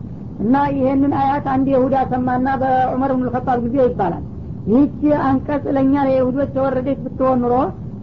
እና 0.41 0.55
ይህንን 0.77 1.13
አያት 1.21 1.47
አንድ 1.53 1.67
የሁዳ 1.75 1.97
ሰማና 2.13 2.49
በዑመር 2.63 3.13
ብን 3.15 3.29
ጊዜ 3.65 3.77
ይባላል። 3.87 4.25
ይህቺ 4.67 5.01
አንቀጽ 5.27 5.65
ለእኛ 5.77 5.95
ለይሁዶች 6.07 6.53
የወረደች 6.59 6.99
ብትሆን 7.05 7.41
ኑሮ 7.43 7.55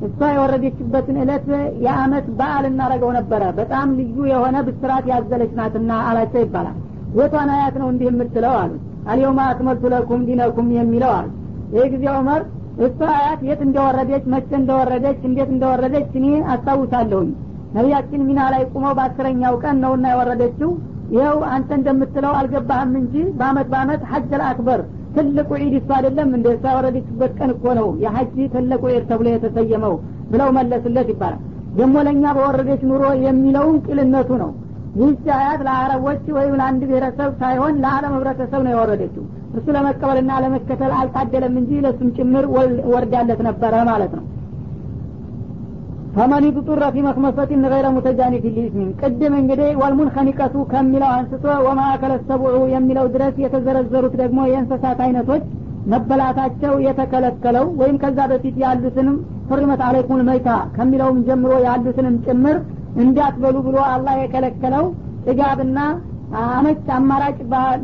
እሷ 0.04 0.20
የወረደችበትን 0.34 1.18
እለት 1.24 1.46
የአመት 1.84 2.26
በዓል 2.40 2.66
እናደረገው 2.70 3.12
ነበረ። 3.18 3.44
በጣም 3.60 3.90
ልዩ 4.00 4.18
የሆነ 4.32 4.56
ብስራት 4.68 5.06
ያዘለች 5.12 5.52
ናትና 5.60 5.92
አላቸው 6.10 6.42
ይባላል። 6.44 6.78
የቷን 7.20 7.50
አያት 7.56 7.76
ነው 7.82 7.88
እንዲህ 7.92 8.08
የምትለው 8.10 8.56
አሉ። 8.62 8.72
አልየውማ 9.12 9.42
አክመልቱ 9.52 9.84
ለኩም 9.94 10.22
ዲነኩም 10.28 10.68
የሚለው 10.78 11.12
አሉ። 11.18 11.30
ይህ 11.76 11.88
ጊዜ 11.94 12.06
ዑመር 12.16 12.42
እሷ 12.80 13.00
አያት 13.16 13.42
የት 13.48 13.62
እንደወረደች 13.66 14.24
መቼ 14.34 14.50
እንደወረደች 14.60 15.20
እንዴት 15.30 15.50
እንደወረደች 15.56 16.12
እኔ 16.20 16.28
አስታውሳለሁኝ። 16.54 17.30
ነቢያችን 17.76 18.24
ሚና 18.28 18.42
ላይ 18.54 18.64
ቁመው 18.74 18.94
በአስረኛው 18.98 19.54
ቀን 19.64 19.78
ነውና 19.84 20.06
የወረደችው። 20.14 20.72
ይኸው 21.14 21.40
አንተ 21.54 21.70
እንደምትለው 21.78 22.34
አልገባህም 22.40 22.94
እንጂ 23.00 23.16
በአመት 23.40 23.68
በአመት 23.74 24.02
ሀጀል 24.12 24.42
አክበር 24.50 24.82
ትልቁ 25.16 25.50
ዒድ 25.62 25.74
እሱ 25.80 25.90
አይደለም 25.98 26.30
እንደ 26.38 26.48
እሷ 26.56 26.64
ቀን 27.38 27.50
እኮ 27.56 27.66
ነው 27.80 27.88
የሀጂ 28.04 28.36
ትልቁ 28.54 28.84
ዒድ 28.94 29.06
ተብሎ 29.10 29.28
የተሰየመው 29.34 29.96
ብለው 30.32 30.50
መለስለት 30.58 31.10
ይባላል። 31.14 31.42
ደግሞ 31.78 31.96
ለእኛ 32.08 32.26
በወረደች 32.38 32.82
ኑሮ 32.90 33.04
የሚለውን 33.26 33.78
ቅልነቱ 33.86 34.32
ነው። 34.44 34.52
ይህች 34.98 35.26
አያት 35.36 35.62
ለአረቦች 35.68 36.26
ወይም 36.36 36.54
ለአንድ 36.60 36.82
ብሔረሰብ 36.90 37.30
ሳይሆን 37.40 37.80
ለአለም 37.84 38.14
ህብረተሰብ 38.18 38.62
ነው 38.66 38.72
የወረደችው። 38.74 39.24
እሱ 39.58 39.66
ለመቀበልና 39.76 40.32
ለመከተል 40.44 40.92
አልታደለም 41.00 41.56
እንጂ 41.62 41.82
ለሱም 41.86 42.10
ጭምር 42.18 42.46
ወርዳለት 42.94 43.42
ነበረ 43.48 43.74
ማለት 43.90 44.14
ነው 44.18 44.24
ፈመን 46.14 46.44
ጡረ 46.68 46.84
ፊ 46.94 47.04
መክመሰቲን 47.06 47.62
ገይረ 47.72 47.88
ሙተጃኒፍ 47.94 48.44
ሊስሚን 48.56 48.90
ቅድም 49.00 49.34
እንግዲህ 49.40 49.70
ወልሙንከኒቀቱ 49.82 50.56
ከሚለው 50.72 51.10
አንስቶ 51.14 51.46
ወማእከለ 51.68 52.14
ሰቡዑ 52.28 52.58
የሚለው 52.74 53.06
ድረስ 53.16 53.36
የተዘረዘሩት 53.44 54.14
ደግሞ 54.22 54.40
የእንስሳት 54.50 55.00
አይነቶች 55.06 55.44
መበላታቸው 55.94 56.74
የተከለከለው 56.86 57.66
ወይም 57.80 57.98
ከዛ 58.04 58.20
በፊት 58.32 58.56
ያሉትንም 58.64 59.16
ሁሪመት 59.50 59.82
አለይኩም 59.88 60.22
መይታ 60.30 60.50
ከሚለውም 60.76 61.18
ጀምሮ 61.28 61.54
ያሉትንም 61.66 62.16
ጭምር 62.28 62.58
እንዳትበሉ 63.04 63.58
ብሎ 63.68 63.78
አላህ 63.94 64.16
የከለከለው 64.22 64.86
ጥጋብና 65.28 65.80
አመች 66.46 66.88
አማራጭ 66.96 67.38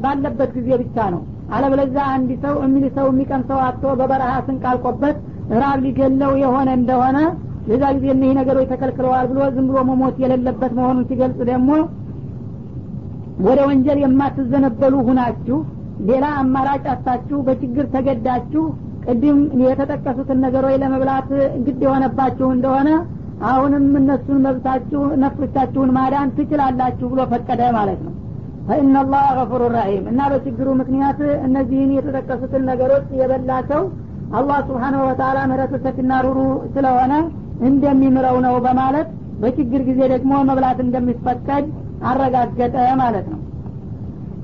ባለበት 0.03 0.49
ጊዜ 0.57 0.69
ብቻ 0.81 0.97
ነው። 1.13 1.21
አለበለዛ 1.55 1.97
አንድ 2.15 2.31
ሰው 2.43 2.55
የሚል 2.63 2.85
ሰው 2.97 3.05
የሚቀምሰው 3.11 3.59
አቶ 3.67 3.83
በበረሃ 3.99 4.33
ስንቃልቆበት 4.47 5.17
ራብ 5.61 5.79
ሊገለው 5.85 6.33
የሆነ 6.41 6.69
እንደሆነ 6.79 7.19
የዛ 7.67 7.83
ጊዜ 7.95 8.05
እነዚህ 8.13 8.35
ነገሮች 8.39 8.67
ተከልክለዋል 8.71 9.25
ብሎ 9.31 9.39
ዝም 9.55 9.65
ብሎ 9.69 9.79
መሞት 9.89 10.15
የሌለበት 10.23 10.71
መሆኑን 10.77 11.07
ሲገልጽ 11.09 11.39
ደግሞ 11.49 11.71
ወደ 13.47 13.59
ወንጀል 13.67 13.99
የማትዘነበሉ 14.03 14.93
ሁናችሁ 15.07 15.57
ሌላ 16.09 16.25
አማራጭ 16.41 16.83
አታችሁ 16.93 17.37
በችግር 17.47 17.85
ተገዳችሁ 17.93 18.63
ቅድም 19.05 19.37
የተጠቀሱትን 19.63 20.39
ነገሮች 20.45 20.75
ለመብላት 20.81 21.29
ግድ 21.65 21.81
የሆነባችሁ 21.85 22.47
እንደሆነ 22.55 22.89
አሁንም 23.49 23.85
እነሱን 23.99 24.39
መብታችሁ 24.45 25.01
ነፍሶቻችሁን 25.21 25.91
ማዳን 25.97 26.33
ትችላላችሁ 26.37 27.07
ብሎ 27.11 27.21
ፈቀደ 27.31 27.61
ማለት 27.77 27.99
ነው። 28.07 28.13
ፈኢናላህ 28.67 29.25
ገፉሩ 29.37 29.63
ራሒም 29.75 30.05
እና 30.11 30.21
በችግሩ 30.31 30.67
ምክንያት 30.81 31.19
እነዚህን 31.47 31.91
የተጠቀሱትን 31.95 32.63
ነገሮች 32.71 33.07
የበላ 33.19 33.51
ሰው 33.71 33.83
አላህ 34.39 34.57
ስብሓንሁ 34.67 34.99
ወተላ 35.07 35.37
ምህረቱ 35.49 35.75
ሰፊና 35.85 36.13
ሩሩ 36.25 36.39
ስለሆነ 36.75 37.13
እንደሚምረው 37.68 38.36
ነው 38.46 38.54
በማለት 38.66 39.08
በችግር 39.42 39.80
ጊዜ 39.88 40.00
ደግሞ 40.14 40.32
መብላት 40.50 40.78
እንደሚፈቀድ 40.86 41.66
አረጋገጠ 42.10 42.76
ማለት 43.02 43.26
ነው 43.32 43.40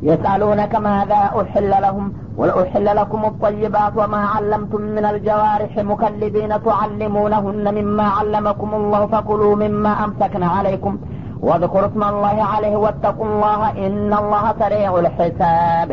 يسألونك 0.03 0.73
ماذا 0.89 1.21
أحل 1.41 1.71
لهم 1.85 2.07
قل 2.39 2.51
أحل 2.61 2.87
لكم 2.97 3.25
الطيبات 3.25 3.93
وما 3.97 4.23
علمتم 4.27 4.83
من 4.97 5.05
الجوارح 5.05 5.73
مكلبين 5.91 6.53
تعلمونهن 6.63 7.65
مما 7.79 8.07
علمكم 8.19 8.71
الله 8.75 9.07
فكلوا 9.07 9.55
مما 9.57 9.93
أمسكنا 10.05 10.49
عليكم 10.49 10.93
واذكروا 11.41 11.87
اسم 11.87 12.03
الله 12.05 12.37
عليه 12.45 12.75
واتقوا 12.77 13.27
الله 13.27 13.61
إن 13.87 14.11
الله 14.15 14.45
سريع 14.59 14.91
الحساب 14.99 15.91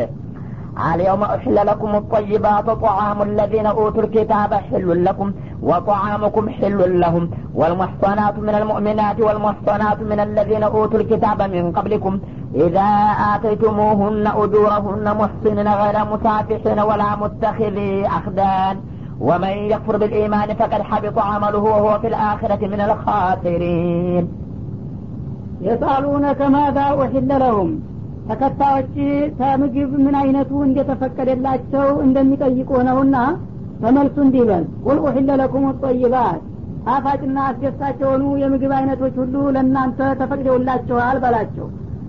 اليوم 0.77 1.23
أحل 1.23 1.55
لكم 1.55 1.95
الطيبات 1.95 2.69
طعام 2.69 3.21
الذين 3.21 3.65
أوتوا 3.65 4.03
الكتاب 4.03 4.53
حل 4.53 5.05
لكم 5.05 5.33
وطعامكم 5.61 6.49
حل 6.49 6.99
لهم 6.99 7.29
والمحصنات 7.55 8.39
من 8.39 8.49
المؤمنات 8.49 9.19
والمحصنات 9.19 9.99
من 10.01 10.19
الذين 10.19 10.63
أوتوا 10.63 10.99
الكتاب 10.99 11.41
من 11.41 11.71
قبلكم 11.71 12.19
إذا 12.55 12.87
آتيتموهن 13.35 14.27
أجورهن 14.27 15.17
محصنين 15.17 15.67
غير 15.67 15.97
مسافحين 16.13 16.79
ولا 16.79 17.15
متخذي 17.15 18.07
أخدان 18.07 18.81
ومن 19.19 19.47
يكفر 19.47 19.97
بالإيمان 19.97 20.53
فقد 20.53 20.81
حبط 20.81 21.19
عمله 21.19 21.59
وهو 21.59 21.99
في 21.99 22.07
الآخرة 22.07 22.67
من 22.67 22.81
الخاسرين. 22.81 24.27
يسألونك 25.61 26.41
ماذا 26.41 26.81
أحل 26.81 27.27
لهم؟ 27.27 27.92
ተከታዮች 28.29 28.93
ከምግብ 29.39 29.91
ምን 30.03 30.15
አይነቱ 30.19 30.51
እንደተፈቀደላቸው 30.67 31.87
እንደሚጠይቁ 32.05 32.69
ነውና 32.87 33.17
በመልሱ 33.81 34.17
እንዲህ 34.25 34.43
በል 34.49 34.65
ቁል 34.85 34.97
ኡሒለ 35.05 35.29
ለኩም 35.41 35.65
ጠይባት 35.83 36.41
ጣፋጭና 36.85 37.37
አስደሳች 37.49 37.97
የሆኑ 38.03 38.23
የምግብ 38.41 38.71
አይነቶች 38.77 39.15
ሁሉ 39.21 39.35
ለእናንተ 39.55 39.99
ተፈቅደውላቸዋል 40.19 41.17
በላቸው። 41.23 41.67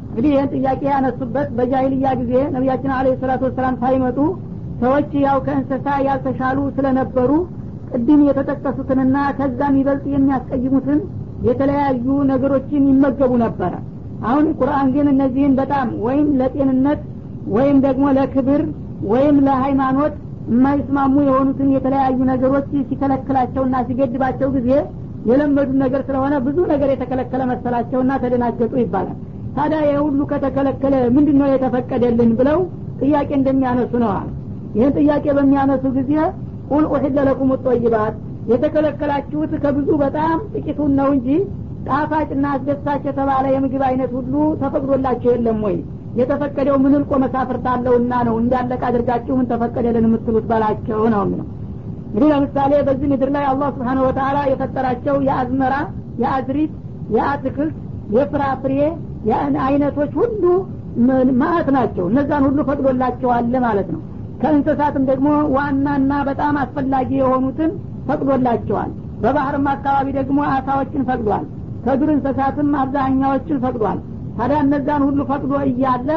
እንግዲህ 0.08 0.30
ይህን 0.34 0.50
ጥያቄ 0.54 0.82
ያነሱበት 0.90 1.48
በጃሂልያ 1.56 2.08
ጊዜ 2.20 2.32
ነቢያችን 2.54 2.92
አለ 2.96 3.14
ሰላቱ 3.22 3.42
ወሰላም 3.48 3.76
ሳይመጡ 3.82 4.18
ሰዎች 4.82 5.10
ያው 5.24 5.38
ከእንስሳ 5.46 5.86
ያልተሻሉ 6.06 6.58
ስለነበሩ 6.76 7.30
ቅድም 7.92 8.20
የተጠቀሱትንና 8.28 9.16
ከዛም 9.38 9.74
ይበልጥ 9.80 10.04
የሚያስቀይሙትን 10.14 11.00
የተለያዩ 11.48 12.06
ነገሮችን 12.30 12.88
ይመገቡ 12.90 13.32
ነበረ 13.44 13.72
አሁን 14.24 14.46
ቁርአን 14.58 14.88
ግን 14.94 15.06
እነዚህን 15.12 15.54
በጣም 15.60 15.88
ወይም 16.06 16.28
ለጤንነት 16.40 17.00
ወይም 17.54 17.78
ደግሞ 17.86 18.04
ለክብር 18.18 18.62
ወይም 19.12 19.36
ለሃይማኖት 19.46 20.14
የማይስማሙ 20.50 21.14
የሆኑትን 21.26 21.68
የተለያዩ 21.74 22.18
ነገሮች 22.30 22.66
ሲከለክላቸውና 22.88 23.76
ሲገድባቸው 23.88 24.48
ጊዜ 24.56 24.70
የለመዱ 25.28 25.70
ነገር 25.82 26.00
ስለሆነ 26.08 26.34
ብዙ 26.46 26.58
ነገር 26.72 26.88
የተከለከለ 26.92 27.42
መሰላቸውና 27.50 28.12
ተደናገጡ 28.22 28.72
ይባላል። 28.82 29.18
ታዲያ 29.56 29.78
ይህ 29.86 29.98
ሁሉ 30.06 30.20
ከተከለከለ 30.30 30.94
ምንድን 31.16 31.36
ነው 31.40 31.48
የተፈቀደልን 31.50 32.30
ብለው 32.40 32.58
ጥያቄ 33.00 33.30
እንደሚያነሱ 33.38 33.92
ነዋል 34.04 34.28
ይህን 34.76 34.92
ጥያቄ 34.98 35.24
በሚያነሱ 35.38 35.84
ጊዜ 35.98 36.12
ቁል 36.70 36.84
ኡሕለ 36.92 37.18
ለኩም 37.28 37.50
ጠይባት 37.66 38.14
የተከለከላችሁት 38.52 39.52
ከብዙ 39.62 39.88
በጣም 40.02 40.38
ጥቂቱን 40.54 40.92
ነው 41.00 41.08
እንጂ 41.16 41.28
ጣፋጭና 41.86 42.44
አስደሳች 42.54 43.02
የተባለ 43.08 43.44
የምግብ 43.52 43.82
አይነት 43.88 44.10
ሁሉ 44.18 44.32
ተፈቅዶላቸው 44.60 45.30
የለም 45.34 45.58
ወይ? 45.66 45.76
የተፈቀደው 46.18 46.76
ምን 46.82 46.92
እልቆ 46.98 47.12
መሳፍርት 47.22 47.64
አለውና 47.72 48.12
ነው? 48.28 48.34
እንዳለቅ 48.42 48.80
አድርጋችሁ 48.88 49.34
ምን 49.38 49.48
ተፈቀደልን 49.52 50.06
የምትሉት 50.08 50.46
በላቸው 50.50 51.00
ነው 51.14 51.22
የሚለው። 51.24 51.46
እንግዲህ 52.06 52.28
ለምሳሌ 52.32 52.72
በዚህ 52.88 53.08
ምድር 53.12 53.30
ላይ 53.36 53.44
አላህ 53.50 53.68
ስብሓን 53.76 54.00
ወተላ 54.04 54.38
የፈጠራቸው 54.50 55.16
የአዝመራ 55.28 55.74
የአዝሪት 56.22 56.74
የአትክልት 57.14 57.76
የፍራፍሬ 58.14 58.74
አይነቶች 59.64 60.12
ሁሉ 60.20 60.44
ማአት 61.40 61.68
ናቸው? 61.76 62.04
እነዛን 62.10 62.44
ሁሉ 62.48 62.58
ፈቅዶላቸዋል 62.68 63.54
ማለት 63.64 63.88
ነው። 63.94 64.00
ከእንስሳትም 64.42 65.04
ደግሞ 65.10 65.28
ዋናና 65.56 66.12
በጣም 66.28 66.54
አስፈላጊ 66.62 67.10
የሆኑትን 67.20 67.70
ፈቅዶላቸዋል። 68.08 68.90
በባህርም 69.22 69.66
አካባቢ 69.72 70.06
ደግሞ 70.18 70.38
አሳዎችን 70.54 71.04
ፈቅዷል 71.08 71.44
ከዱር 71.84 72.10
እንስሳትም 72.14 72.70
አብዛኛዎችን 72.80 73.60
ፈቅዷል። 73.64 73.98
ታዲያ 74.38 74.58
እነዛን 74.64 75.02
ሁሉ 75.08 75.20
ፈቅዶ 75.30 75.52
እያለ 75.68 76.10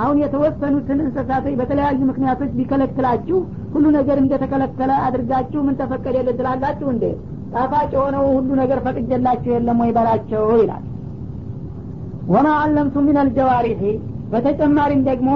አሁን 0.00 0.16
የተወሰኑትን 0.22 0.98
እንስሳቶች 1.04 1.54
በተለያዩ 1.60 1.98
ምክንያቶች 2.10 2.50
ቢከለክላችሁ 2.58 3.38
ሁሉ 3.72 3.84
ነገር 3.96 4.18
እንደተከለከለ 4.22 4.92
አድርጋችሁ 5.06 5.60
ምን 5.66 5.74
ተፈቀደልን 5.80 6.36
ትላላችሁ 6.38 6.86
እንዴ? 6.94 7.04
ጣፋጭ 7.54 7.90
የሆነው 7.96 8.24
ሁሉ 8.36 8.48
ነገር 8.60 8.78
ፈቅጀላችሁ 8.86 9.50
የለም 9.54 9.80
ወይ 9.82 9.90
በላቸው 9.96 10.44
ይላል። 10.60 10.84
ወማ 12.32 12.48
አለምቱ 12.60 12.96
ምን 13.06 13.16
አልጀዋሪሒ 13.22 13.82
በተጨማሪም 14.32 15.02
ደግሞ 15.08 15.30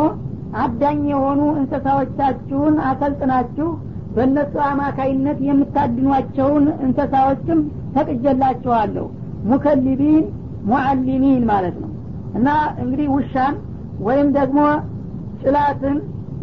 አዳኝ 0.57 1.01
የሆኑ 1.13 1.41
እንስሳዎቻችሁን 1.61 2.75
አሰልጥናችሁ 2.89 3.69
በእነሱ 4.17 4.55
አማካይነት 4.69 5.39
የምታድኗቸውን 5.49 6.67
እንስሳዎችም 6.85 7.61
ፈቅጀላችኋለሁ 7.97 9.07
ሙከሊቢን 9.45 10.25
ሙዓሊሚን 10.65 11.43
ማለት 11.51 11.77
ነው። 11.83 11.91
እና 12.39 12.49
እንግዲህ 12.83 13.09
ውሻን 13.15 13.55
ወይም 14.01 14.29
ደግሞ 14.37 14.61
ጭላትን 15.43 15.97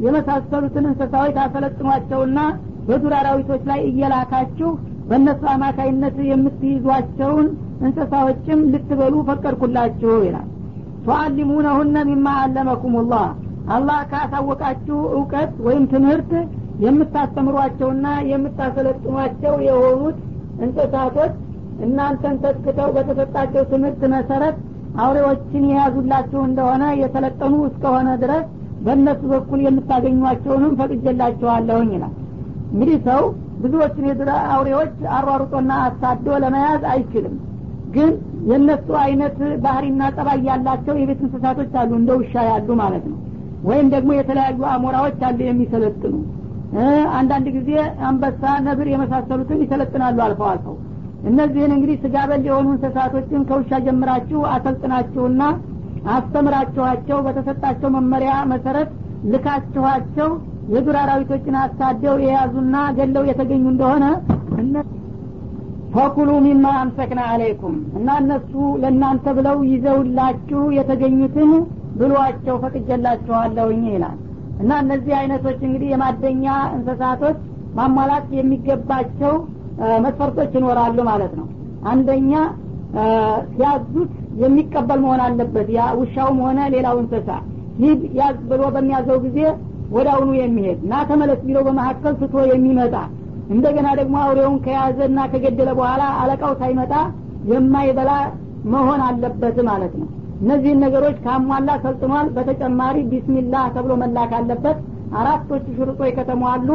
የመሳሰሉትን 0.06 0.86
እንስሳዎች 0.90 1.34
ታሰለጥኗቸውና 1.38 2.40
በዱር 2.88 3.14
አራዊቶች 3.20 3.64
ላይ 3.70 3.80
እየላካችሁ 3.90 4.70
በእነሱ 5.10 5.44
አማካይነት 5.54 6.18
የምትይዟቸውን 6.30 7.48
እንስሳዎችም 7.82 8.60
ልትበሉ 8.74 9.16
ፈቀድኩላችሁ 9.30 10.14
ይላል። 10.26 10.48
ቱአሊሙነሁነ 11.06 11.96
ሚማ 12.10 12.28
አለመኩም 12.42 12.96
ላህ 13.12 13.28
አላህ 13.76 14.00
ካሳወቃችሁ 14.12 15.00
እውቀት 15.16 15.54
ወይም 15.66 15.84
ትምህርት 15.92 16.32
የምታስተምሯቸውና 16.86 18.08
የምታሰለጥኗቸው 18.32 19.56
የሆኑት 19.68 20.20
እንስሳቶች 20.64 21.34
እናንተን 21.82 22.36
ተስክተው 22.44 22.90
በተሰጣቸው 22.96 23.64
ትምህርት 23.72 24.02
መሰረት 24.14 24.58
አውሬዎችን 25.02 25.64
የያዙላችሁ 25.70 26.42
እንደሆነ 26.48 26.84
የሰለጠኑ 27.02 27.54
እስከሆነ 27.68 28.10
ድረስ 28.24 28.46
በእነሱ 28.86 29.22
በኩል 29.32 29.60
የምታገኟቸውንም 29.66 30.74
ፈቅጀላችኋለሁኝ 30.80 31.90
ይላል። 31.96 32.14
እንግዲህ 32.74 32.98
ሰው 33.08 33.22
ብዙዎችን 33.64 34.08
የዱር 34.10 34.30
አውሬዎች 34.52 34.94
አሯሩጦና 35.18 35.72
አሳዶ 35.88 36.38
ለመያዝ 36.44 36.84
አይችልም። 36.94 37.36
ግን 37.96 38.12
የእነሱ 38.50 38.88
አይነት 39.02 39.36
ባህሪና 39.64 40.04
ጠባይ 40.16 40.40
ያላቸው 40.50 40.96
የቤት 41.00 41.20
እንስሳቶች 41.26 41.74
አሉ 41.82 41.92
እንደ 42.00 42.12
ውሻ 42.20 42.34
ያሉ 42.50 42.70
ማለት 42.82 43.04
ነው። 43.12 43.18
ወይም 43.64 43.88
ደግሞ 43.94 44.12
የተለያዩ 44.18 44.62
አሞራዎች 44.76 45.20
አሉ 45.28 45.40
የሚሰለጥኑ። 45.48 46.14
አንዳንድ 47.18 47.48
ጊዜ 47.56 47.72
አንበሳ 48.10 48.44
ነብር 48.68 48.88
የመሳሰሉትን 48.92 49.60
ይሰለጥናሉ 49.64 50.18
አልፈው 50.26 50.48
አልፈው 50.52 50.76
እነዚህን 51.30 51.74
እንግዲህ 51.76 51.98
ስጋ 52.04 52.16
በል 52.30 52.44
የሆኑ 52.48 52.68
እንስሳቶችን 52.76 53.42
ከውሻ 53.50 53.80
ጀምራችሁ 53.86 54.40
አሰልጥናችሁና 54.54 55.42
አስተምራችኋቸው 56.16 57.18
በተሰጣቸው 57.26 57.90
መመሪያ 57.96 58.34
መሰረት 58.52 58.90
ልካችኋቸው 59.32 60.30
የዱር 60.74 60.96
አራዊቶችን 61.02 61.56
አሳደው 61.62 62.16
የያዙና 62.24 62.76
ገለው 62.98 63.24
የተገኙ 63.30 63.66
እንደሆነ 63.72 64.06
ፈኩሉ 65.96 66.32
ሚማ 66.44 66.66
አምሰክና 66.82 67.22
አለይኩም 67.32 67.78
እና 68.00 68.10
እነሱ 68.22 68.52
ለእናንተ 68.82 69.34
ብለው 69.38 69.58
ይዘውላችሁ 69.72 70.62
የተገኙትን 70.78 71.50
ብሏቸው 72.00 72.56
ፈቅጀላችኋለሁኝ 72.64 73.82
ይላል። 73.94 74.18
እና 74.62 74.72
እነዚህ 74.84 75.14
አይነቶች 75.20 75.60
እንግዲህ 75.68 75.90
የማደኛ 75.94 76.46
እንስሳቶች 76.76 77.40
ማሟላት 77.78 78.28
የሚገባቸው 78.38 79.34
መስፈርቶች 80.06 80.52
ይኖራሉ 80.58 80.98
ማለት 81.10 81.34
ነው። 81.40 81.48
አንደኛ 81.92 82.32
ሲያዙት 83.54 84.12
የሚቀበል 84.42 85.00
መሆን 85.04 85.22
አለበት። 85.26 85.68
ያ 85.78 85.84
ውሻውም 86.00 86.38
ሆነ 86.46 86.60
ሌላው 86.74 86.96
እንስሳ 87.02 87.30
ሂድ 87.80 88.02
ያዝ 88.20 88.38
ብሎ 88.50 88.64
በሚያዘው 88.76 89.18
ጊዜ 89.26 89.40
አሁኑ 90.12 90.30
የሚሄድ 90.36 90.80
እና 90.86 90.94
ተመለስ 91.10 91.40
ቢለው 91.46 91.64
በመካከል 91.68 92.14
ስቶ 92.20 92.44
የሚመጣ 92.52 92.96
እንደገና 93.54 93.88
ደግሞ 94.00 94.16
አውሬውን 94.24 94.58
ከያዘ 94.66 95.00
እና 95.10 95.20
ከገደለ 95.32 95.70
በኋላ 95.80 96.04
አለቃው 96.22 96.54
ሳይመጣ 96.62 96.94
የማይበላ 97.52 98.12
መሆን 98.74 99.02
አለበት 99.08 99.58
ማለት 99.70 99.94
ነው። 100.02 100.08
እነዚህን 100.42 100.82
ነገሮች 100.86 101.18
ካሟላ 101.26 101.70
ሰልጥኗል 101.84 102.28
በተጨማሪ 102.36 102.98
ቢስሚላህ 103.12 103.66
ተብሎ 103.76 103.94
መላክ 104.04 104.32
አለበት። 104.40 104.78
አራቶቹ 105.20 105.66
ሽርጦች 105.78 106.12
ከተሟሉ 106.18 106.70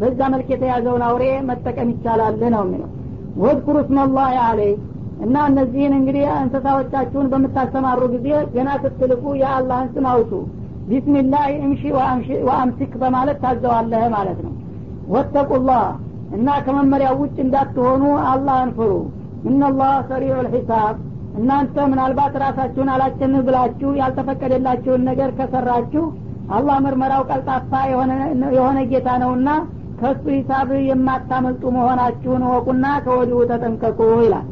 በዛ 0.00 0.20
መልክ 0.32 0.48
የተያዘውን 0.52 1.02
አውሬ 1.06 1.24
መጠቀም 1.48 1.88
ይቻላል 1.92 2.36
ነው 2.54 2.62
የሚለው። 2.64 2.90
ወድኩሩ 3.42 3.76
ስመላህ 3.88 4.30
አለይ 4.44 4.72
እና 5.24 5.36
እነዚህን 5.48 5.94
እንግዲህ 5.98 6.24
እንስሳዎቻችሁን 6.36 7.26
በምታሰማሩ 7.32 8.00
ጊዜ 8.14 8.28
ገና 8.54 8.70
ስትልቁ 8.84 9.24
የአላህን 9.40 9.88
ስም 9.94 10.06
አውጡ። 10.12 10.32
ቢስሚላህ 10.88 11.44
እምሺ 11.64 11.82
ወአምሲክ 12.48 12.92
በማለት 13.02 13.38
ታዘዋለህ 13.44 14.04
ማለት 14.14 14.38
ነው። 14.46 14.54
ወተቁላህ 15.14 15.84
እና 16.36 16.48
ከመመሪያው 16.64 17.14
ውጭ 17.22 17.36
እንዳትሆኑ 17.44 18.02
አላህን 18.30 18.70
ፍሩ። 18.76 18.92
እነላህ 19.50 19.92
ሰሪዑ 20.10 20.34
ልሒሳብ 20.46 20.96
እናንተ 21.38 21.76
ምናልባት 21.90 22.34
ራሳችሁን 22.42 22.88
አላቸንህ 22.94 23.42
ብላችሁ 23.46 23.90
ያልተፈቀደላችሁን 24.00 25.04
ነገር 25.10 25.30
ከሰራችሁ 25.38 26.04
አላህ 26.50 26.76
ምርመራው 26.84 27.22
ቀልጣፋ 27.30 27.72
የሆነ 28.54 28.78
ጌታ 28.92 29.08
ነውና 29.22 29.48
ከእሱ 30.00 30.24
ሂሳብ 30.34 30.68
የማታመልጡ 30.88 31.62
መሆናችሁን 31.76 32.44
ወቁና 32.50 32.86
ከወዲሁ 33.04 33.38
ተጠንቀቁ 33.50 33.98
ይላል። 34.22 34.46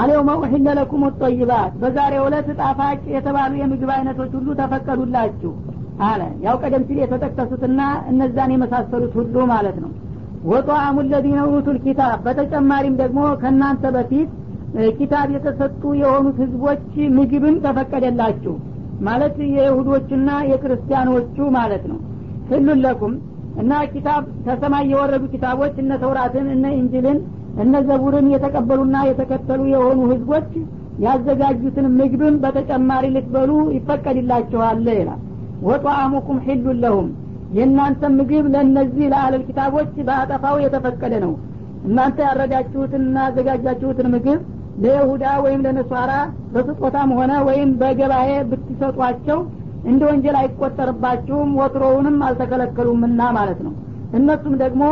አልየውመ 0.00 0.30
ኡሒለ 0.40 0.68
ለኩም 0.78 1.02
ጠይባት 1.20 1.72
በዛሬ 1.82 2.14
ዕለት 2.22 2.48
ጣፋጭ 2.60 3.02
የተባሉ 3.14 3.52
የምግብ 3.58 3.90
አይነቶች 3.96 4.32
ሁሉ 4.38 4.48
ተፈቀዱላችሁ 4.60 5.52
አለ። 6.04 6.22
ያው 6.44 6.56
ቀደም 6.62 6.84
ሲል 6.88 6.98
የተጠቀሱትና 7.02 7.80
እነዛን 8.10 8.52
የመሳሰሉት 8.54 9.12
ሁሉ 9.18 9.36
ማለት 9.52 9.76
ነው። 9.84 9.90
ወጧአሙ 10.44 10.96
ለዚነ 11.10 11.42
ኡቱል 11.50 11.78
ኪታብ 11.84 12.16
በተጨማሪም 12.24 12.96
ደግሞ 13.02 13.20
ከእናንተ 13.42 13.92
በፊት 13.96 14.30
ኪታብ 14.98 15.28
የተሰጡ 15.34 15.82
የሆኑት 16.00 16.36
ህዝቦች 16.42 16.82
ምግብን 17.18 17.56
ተፈቀደላችሁ 17.64 18.54
ማለት 19.00 19.36
የይሁዶችና 19.54 20.30
የክርስቲያኖቹ 20.50 21.36
ማለት 21.56 21.84
ነው። 21.92 22.00
ህሉን 22.50 22.80
ለኩም 22.84 23.14
እና 23.54 23.72
ኪታብ 23.92 24.22
ከሰማይ 24.46 24.84
የወረዱ 24.92 25.24
ኪታቦች 25.32 25.74
እነ 25.82 25.92
ተውራትን 26.02 26.46
እነ 26.54 26.64
እንጅልን 26.78 27.18
እነ 27.62 27.74
ዘቡርን 27.88 28.28
የተቀበሉና 28.32 28.96
የተከተሉ 29.08 29.60
የሆኑ 29.72 30.00
ህዝቦች 30.12 30.48
ያዘጋጁትን 31.04 31.86
ምግብን 31.98 32.34
በተጨማሪ 32.42 33.04
ልትበሉ 33.14 33.50
ይፈቀድላችኋል 33.76 34.86
ይላል። 34.92 35.20
ወጧአሙኩም 35.68 36.38
ሒሉን 36.46 36.78
ለሁም 36.84 37.08
የእናንተ 37.56 38.02
ምግብ 38.16 38.44
ለእነዚህ 38.54 39.04
ለአለል 39.12 39.42
ኪታቦች 39.48 39.90
በአጠፋው 40.06 40.56
የተፈቀደ 40.62 41.14
ነው። 41.24 41.32
እናንተ 41.86 42.18
ያረዳችሁትንና 42.26 43.16
ያዘጋጃችሁትን 43.26 44.08
ምግብ 44.14 44.40
ለይሁዳ 44.84 45.24
ወይም 45.44 45.60
ለነሷራ 45.66 46.12
በስጦታም 46.54 47.10
ሆነ 47.18 47.32
ወይም 47.48 47.70
በገባኤ 47.80 48.30
ብትሰጧቸው 48.50 49.38
እንደ 49.84 50.02
ወንጀል 50.08 50.36
አይቆጠርባችሁም 50.40 51.50
ወትሮውንም 51.60 52.16
አልተከለከሉምና 52.26 53.20
ማለት 53.38 53.60
ነው። 53.66 53.72
እነሱም 54.18 54.54
ደግሞ 54.62 54.82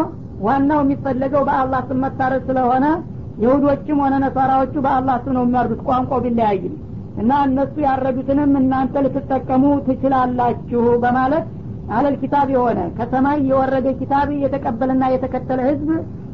ዋናው 0.47 0.81
የሚፈለገው 0.85 1.43
በአላህ 1.49 1.81
ስም 1.89 2.01
መታረድ 2.05 2.43
ስለሆነ 2.49 2.87
የሁዶችም 3.43 4.01
ሆነ 4.05 4.15
ነሷራዎቹ 4.25 4.75
በአላህ 4.87 5.17
ስም 5.25 5.35
ነው 5.37 5.45
የሚያርዱት 5.47 5.81
ቋንቋው 5.89 6.21
ቢለያይም። 6.25 6.75
እና 7.23 7.33
እነሱ 7.47 7.75
ያረዱትንም 7.87 8.53
እናንተ 8.61 8.95
ልትጠቀሙ 9.05 9.65
ትችላላችሁ 9.87 10.85
በማለት 11.03 11.47
አለል 11.93 12.15
ኪታብ 12.23 12.49
የሆነ 12.55 12.81
ከሰማይ 12.99 13.39
የወረደ 13.49 13.89
ኪታብ 14.01 14.29
የተቀበለና 14.43 15.05
የተከተለ 15.15 15.61
ህዝብ 15.69 15.89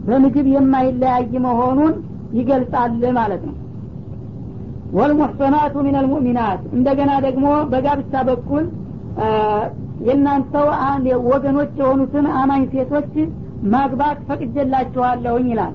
በምግብ 0.07 0.47
የማይለያይ 0.55 1.33
መሆኑን 1.47 1.95
ይገልጻል 2.39 2.93
ማለት 3.19 3.43
ነው 3.49 3.55
ወልሙሕሰናቱ 4.97 5.75
ሚን 5.87 5.97
አልሙእሚናት 6.01 6.61
እንደገና 6.77 7.13
ደግሞ 7.27 7.47
በጋብቻ 7.73 8.23
በኩል 8.29 8.65
የእናንተው 10.07 10.67
ወገኖች 11.29 11.73
የሆኑትን 11.81 12.27
አማኝ 12.41 12.63
ሴቶች 12.75 13.13
ማግባት 13.73 14.19
ፈቅጀላችኋለሁኝ 14.29 15.47
ይላል። 15.53 15.75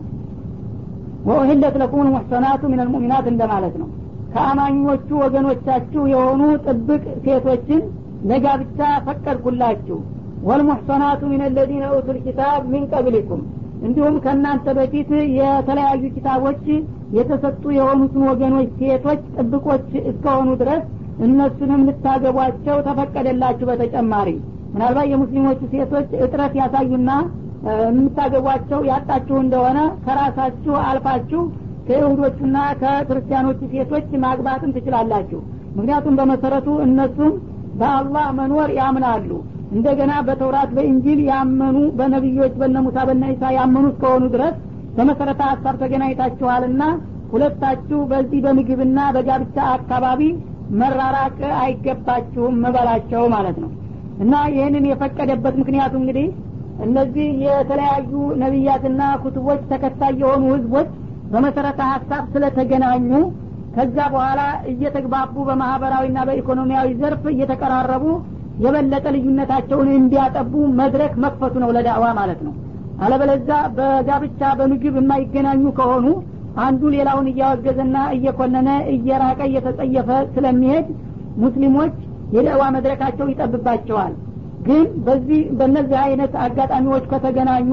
ወኡህለት 1.27 1.75
ለኩም 1.81 2.01
ልሙሕሰናቱ 2.07 2.61
ሚን 2.71 2.81
አልሙእሚናት 2.83 3.25
እንደማለት 3.31 3.75
ነው። 3.81 3.89
ከአማኞቹ 4.33 5.07
ወገኖቻችሁ 5.23 6.03
የሆኑ 6.13 6.41
ጥብቅ 6.65 7.03
ሴቶችን 7.25 7.81
ለጋብቻ 8.29 8.79
ፈቀድኩላችሁ። 9.07 9.97
ወልሙሕሰናቱ 10.43 11.21
ሚን 11.31 11.41
አለዚነ 11.47 11.83
ኡቱል 11.97 12.17
ኪታብ 12.25 12.61
ሚን 12.71 12.83
ቀብሊኩም። 12.93 13.41
እንዲሁም 13.85 14.15
ከእናንተ 14.25 14.65
በፊት 14.77 15.09
የተለያዩ 15.37 16.03
ኪታቦች 16.15 16.65
የተሰጡ 17.13 17.63
የሆኑትን 17.77 18.23
ወገኖች 18.29 18.69
ሴቶች 18.81 19.21
ጥብቆች 19.37 19.87
እስከሆኑ 20.03 20.49
ድረስ 20.61 20.83
እነሱንም 21.25 21.81
ልታገቧቸው 21.87 22.77
ተፈቀደላችሁ 22.87 23.65
በተጨማሪ። 23.71 24.29
ምናልባት 24.73 25.07
የሙስሊሞቹ 25.09 25.59
ሴቶች 25.73 26.07
እጥረት 26.25 26.53
ያሳዩና 26.61 27.09
የምታገቧቸው 27.89 28.79
ያጣችሁ 28.89 29.35
እንደሆነ 29.43 29.79
ከራሳችሁ 30.05 30.75
አልፋችሁ 30.87 31.41
ከይሁዶቹና 31.87 32.57
ከክርስቲያኖቹ 32.81 33.59
ሴቶች 33.73 34.09
ማግባትም 34.25 34.73
ትችላላችሁ። 34.75 35.39
ምክንያቱም 35.77 36.17
በመሰረቱ 36.19 36.67
እነሱም 36.85 37.33
በአላህ 37.79 38.25
መኖር 38.39 38.69
ያምናሉ። 38.79 39.29
እንደገና 39.73 40.13
በተውራት 40.27 40.71
በእንጂል 40.75 41.19
ያመኑ 41.29 41.77
በነቢዮች 41.99 42.53
በነ 42.59 42.77
ሙሳ 42.85 42.97
በነ 43.09 43.23
ኢሳ 43.33 43.51
ያመኑ 43.57 43.85
እስከሆኑ 43.91 44.23
ድረስ 44.35 44.55
በመሰረተ 44.93 45.41
ሀሳብ 45.51 45.75
ተገናኝታችኋልና 45.81 46.83
ሁለታችሁ 47.33 47.99
በዚህ 48.11 48.39
በምግብና 48.45 48.99
በጋብቻ 49.15 49.55
አካባቢ 49.77 50.21
መራራቅ 50.81 51.37
አይገባችሁም 51.61 52.59
መበላቸው 52.63 53.23
ማለት 53.35 53.57
ነው። 53.63 53.71
እና 54.23 54.33
ይህንን 54.53 54.83
የፈቀደበት 54.89 55.55
ምክንያቱ 55.61 55.93
እንግዲህ 56.01 56.27
እነዚህ 56.85 57.27
የተለያዩ 57.45 58.11
ነቢያትና 58.43 59.01
ኩቱቦች 59.23 59.61
ተከታይ 59.71 60.13
የሆኑ 60.21 60.43
ህዝቦች 60.55 60.89
በመሰረተ 61.33 61.81
ሀሳብ 61.91 62.23
ስለተገናኙ 62.33 63.09
ከዛ 63.75 63.97
በኋላ 64.13 64.41
እየተግባቡ 64.71 65.35
በማህበራዊና 65.47 66.19
በኢኮኖሚያዊ 66.27 66.89
ዘርፍ 66.99 67.23
እየተቀራረቡ 67.31 68.05
የበለጠ 68.63 69.05
ልዩነታቸውን 69.15 69.89
እንዲያጠቡ 69.99 70.51
መድረክ 70.81 71.13
መክፈቱ 71.23 71.53
ነው 71.63 71.71
ለዳዕዋ 71.77 72.07
ማለት 72.19 72.41
ነው 72.47 72.53
አለበለዛ 73.01 73.49
በጋብቻ 73.77 74.41
በምግብ 74.59 74.95
የማይገናኙ 74.99 75.63
ከሆኑ 75.79 76.05
አንዱ 76.63 76.81
ሌላውን 76.95 77.27
እያወገዘና 77.31 77.97
እየኮነነ 78.15 78.69
እየራቀ 78.93 79.39
እየተጸየፈ 79.49 80.09
ስለሚሄድ 80.33 80.87
ሙስሊሞች 81.43 81.93
የዳዕዋ 82.35 82.63
መድረካቸው 82.75 83.27
ይጠብባቸዋል። 83.31 84.13
ግን 84.67 84.83
በዚህ 85.05 85.41
በእነዚህ 85.57 85.97
አይነት 86.03 86.33
አጋጣሚዎች 86.43 87.05
ከተገናኙ 87.11 87.69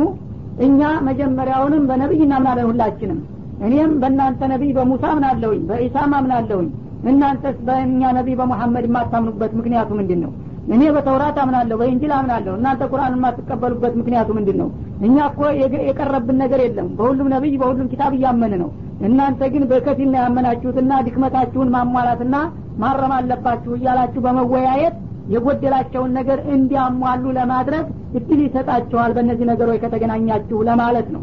እኛ 0.67 0.81
መጀመሪያውንም 1.09 1.85
በነቢይ 1.91 2.23
እናምናለን 2.27 2.69
ሁላችንም። 2.71 3.21
እኔም 3.67 3.91
በእናንተ 4.03 4.41
ነቢይ 4.53 4.71
በሙሳ 4.77 5.05
አምናለሁኝ 5.13 5.61
በኢሳም 5.71 6.13
አምናለሁኝ። 6.19 6.69
እናንተስ 7.05 7.57
በእኛ 7.67 8.03
ነቢይ 8.19 8.37
በሙሐመድ 8.41 8.87
የማታምኑበት 8.89 9.53
ምክንያቱ 9.59 9.91
ምንድን 10.01 10.21
ነው 10.25 10.33
እኔ 10.75 10.83
በተውራት 10.97 11.37
አምናለሁ 11.43 11.77
በእንጅል 11.81 12.13
አምናለሁ። 12.17 12.53
እናንተ 12.59 12.83
ቁርአን 12.93 13.15
የማትቀበሉበት 13.17 13.95
ምክንያቱ 14.01 14.29
ምንድን 14.39 14.57
ነው 14.63 14.69
እኛ 15.01 15.17
እኮ 15.29 15.41
የቀረብን 15.89 16.39
ነገር 16.43 16.61
የለም። 16.65 16.89
በሁሉም 16.97 17.29
ነቢይ 17.35 17.55
በሁሉም 17.61 17.91
ኪታብ 17.93 18.13
እያመን 18.17 18.53
ነው። 18.63 18.71
እናንተ 19.07 19.43
ግን 19.53 19.63
በከፊል 19.71 20.09
ነው 20.13 20.21
ያመናችሁትና 20.23 20.93
ድክመታችሁን 21.07 21.71
ማሟላትና 21.75 22.37
ማረም 22.83 23.13
አለባችሁ 23.19 23.73
እያላችሁ 23.79 24.21
በመወያየት 24.27 24.97
የጎደላቸውን 25.35 26.13
ነገር 26.19 26.39
እንዲያሟሉ 26.55 27.25
ለማድረግ 27.39 27.85
እድል 28.19 28.41
ይሰጣችኋል 28.47 29.11
በእነዚህ 29.17 29.47
ነገሮች 29.51 29.79
ከተገናኛችሁ 29.83 30.59
ለማለት 30.69 31.09
ነው። 31.15 31.23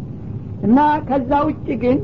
እና 0.68 0.78
ከዛ 1.10 1.32
ውጭ 1.48 1.68
ግን 1.82 1.98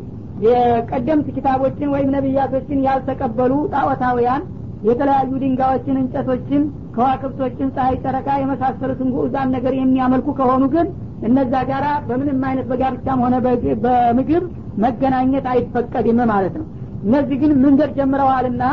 የቀደምት 0.45 1.27
ኪታቦችን 1.35 1.91
ወይም 1.93 2.09
ነቢያቶችን 2.15 2.83
ያልተቀበሉ 2.87 3.53
ጣዖታውያን 3.73 4.43
የተለያዩ 4.87 5.31
ድንጋዮችን 5.43 5.97
እንጨቶችን 6.01 6.63
ከዋክብቶችን 6.95 7.69
ፀሐይ 7.75 7.95
ጨረቃ 8.03 8.29
የመሳሰሉትን 8.41 9.11
ጉዑዛን 9.15 9.53
ነገር 9.55 9.73
የሚያመልኩ 9.77 10.27
ከሆኑ 10.39 10.63
ግን 10.75 10.87
እነዛ 11.27 11.53
ጋራ 11.69 11.85
በምንም 12.07 12.41
አይነት 12.47 12.65
በጋብቻም 12.71 13.21
ሆነ 13.25 13.35
በምግብ 13.83 14.43
መገናኘት 14.83 15.45
አይፈቀድም 15.51 16.19
ማለት 16.31 16.55
ነው። 16.59 16.67
እነዚህ 17.05 17.37
ግን 17.41 17.51
መንገድ 17.63 17.91
ጀምረዋልና 17.97 18.63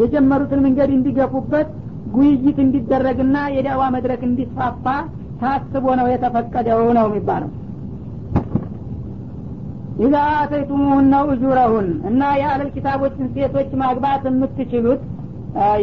የጀመሩትን 0.00 0.60
መንገድ 0.66 0.90
እንዲገፉበት 0.96 1.68
ውይይት 2.14 2.58
እንዲደረግና 2.64 3.36
የዳዋ 3.54 3.82
መድረክ 3.96 4.22
እንዲስፋፋ 4.28 4.84
ታስቦ 5.40 5.86
ነው 6.00 6.06
የተፈቀደው 6.10 6.80
ነው 6.98 7.06
የሚባለው። 7.08 7.50
ኢዛ 10.04 10.16
አተይቱሙሁነ 10.36 11.14
ኡጁረሁን 11.30 11.88
እና 12.10 12.20
የአለል 12.40 12.68
ኪታቦችን 12.74 13.26
ሴቶች 13.34 13.70
ማግባት 13.82 14.22
የምትችሉት 14.28 15.02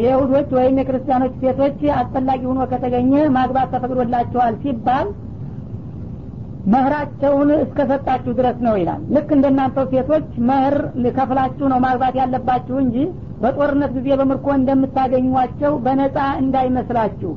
የይሁዶች 0.01 0.49
ወይም 0.57 0.75
የክርስቲያኖች 0.79 1.33
ሴቶች 1.41 1.79
አስፈላጊ 1.97 2.41
ሆኖ 2.49 2.61
ከተገኘ 2.71 3.13
ማግባት 3.35 3.69
ተፈቅዶላቸዋል 3.75 4.53
ሲባል 4.63 5.07
መህራቸውን 6.67 7.49
እስከሰጣችሁ 7.57 8.31
ድረስ 8.39 8.57
ነው 8.65 8.75
ይላል። 8.79 9.01
ልክ 9.15 9.29
እንደናንተው 9.35 9.85
ሴቶች 9.91 10.25
መህር 10.49 10.75
ከፍላችሁ 11.17 11.65
ነው 11.71 11.79
ማግባት 11.85 12.15
ያለባችሁ 12.19 12.75
እንጂ 12.83 12.95
በጦርነት 13.41 13.91
ጊዜ 13.97 14.07
በምርኮ 14.19 14.47
እንደምታገኟቸው 14.57 15.73
በነጻ 15.85 16.17
እንዳይመስላችሁ። 16.43 17.31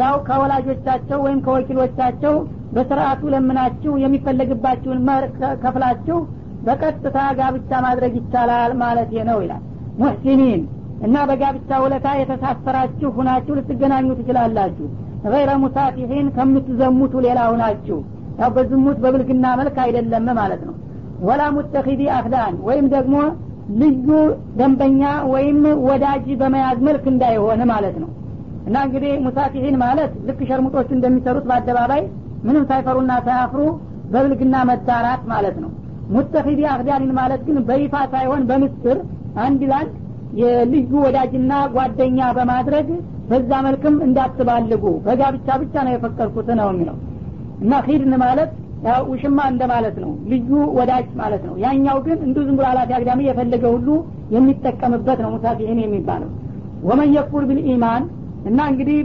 ያው 0.00 0.16
ከወላጆቻቸው 0.26 1.18
ወይም 1.24 1.38
ከወኪሎቻቸው 1.46 2.34
በስርአቱ 2.74 3.22
ለምናችሁ 3.34 3.92
የሚፈለግባችሁን 4.02 5.00
መህር 5.08 5.24
ከፍላችሁ 5.64 6.18
በቀጥታ 6.66 7.18
ጋብቻ 7.38 7.70
ማድረግ 7.86 8.14
ይቻላል 8.20 8.72
ማለት 8.82 9.12
ነው 9.30 9.38
ይላል። 9.44 9.62
ሙሕሲኒን 10.00 10.62
እና 11.06 11.16
በጋብቻ 11.28 11.70
ውለታ 11.82 12.08
የተሳሰራችሁ 12.18 13.10
ሁናችሁ 13.18 13.52
ልትገናኙ 13.58 14.08
ትችላላችሁ። 14.18 14.88
ገይረ 15.26 15.50
ሙሳፊሒን 15.62 16.26
ከምትዘሙቱ 16.36 17.14
ሌላ 17.26 17.40
ሁናችሁ 17.52 17.98
ያው 18.38 18.50
በዝሙት 18.56 18.98
በብልግና 19.02 19.46
መልክ 19.60 19.76
አይደለም 19.84 20.26
ማለት 20.38 20.62
ነው። 20.68 20.74
ወላ 21.20 21.42
ሙተኪዲ 21.56 22.02
አክዳን 22.18 22.54
ወይም 22.68 22.86
ደግሞ 22.94 23.16
ልዩ 23.80 24.08
ደንበኛ 24.58 25.02
ወይም 25.32 25.58
ወዳጅ 25.88 26.26
በመያዝ 26.40 26.78
መልክ 26.88 27.04
እንዳይሆን 27.12 27.60
ማለት 27.72 27.96
ነው። 28.02 28.10
እና 28.66 28.76
እንግዲህ 28.86 29.12
ሙሳፊሒን 29.26 29.76
ማለት 29.82 30.12
ልክ 30.28 30.40
ሸርሙጦቹ 30.48 30.88
እንደሚሰሩት 30.96 31.44
በአደባባይ 31.50 32.02
ምንም 32.44 32.64
ሳይፈሩና 32.70 33.12
ሳያፍሩ 33.26 33.60
በብልግና 34.12 34.56
መዳራት 34.70 35.22
ማለት 35.32 35.56
ነው። 35.64 35.70
ሙተኪዲ 36.14 36.60
አክዳንን 36.72 37.12
ማለት 37.18 37.42
ግን 37.48 37.58
በይፋ 37.68 37.94
ሳይሆን 38.14 38.42
በምስጥር 38.48 38.98
አንድ 39.44 39.60
ላንድ 39.72 39.92
የልዩ 40.40 40.92
ወዳጅና 41.04 41.52
ጓደኛ 41.74 42.20
በማድረግ 42.36 42.88
በዛ 43.30 43.50
መልክም 43.66 43.96
እንዳትባልጉ 44.06 44.84
በጋብቻ 45.06 45.48
ብቻ 45.62 45.74
ነው 45.86 45.92
የፈቀድኩት 45.94 46.48
ነው 46.60 46.68
የሚለው 46.72 46.96
እና 47.60 47.80
ሂድን 47.86 48.14
ማለት 48.22 48.50
ውሽማ 49.08 49.38
እንደማለት 49.52 49.96
ነው። 50.02 50.12
ልዩ 50.30 50.50
ወዳጅ 50.76 51.08
ማለት 51.20 51.42
ነው። 51.48 51.54
ያኛው 51.64 51.98
ግን 52.06 52.18
እንዱ 52.26 52.36
ዝም 52.46 52.56
ብሎ 52.58 52.66
አላፊ 52.70 52.90
አግዳሚ 52.98 53.20
የፈለገ 53.26 53.64
ሁሉ 53.74 53.88
የሚጠቀምበት 54.34 55.18
ነው 55.24 55.30
ሙሳፊሒን 55.34 55.80
የሚባለው። 55.82 56.30
ወመን 56.82 57.10
የኩር 57.16 57.42
ቢልኢማን 57.48 58.04
እና 58.44 58.58
እንግዲህ 58.70 58.98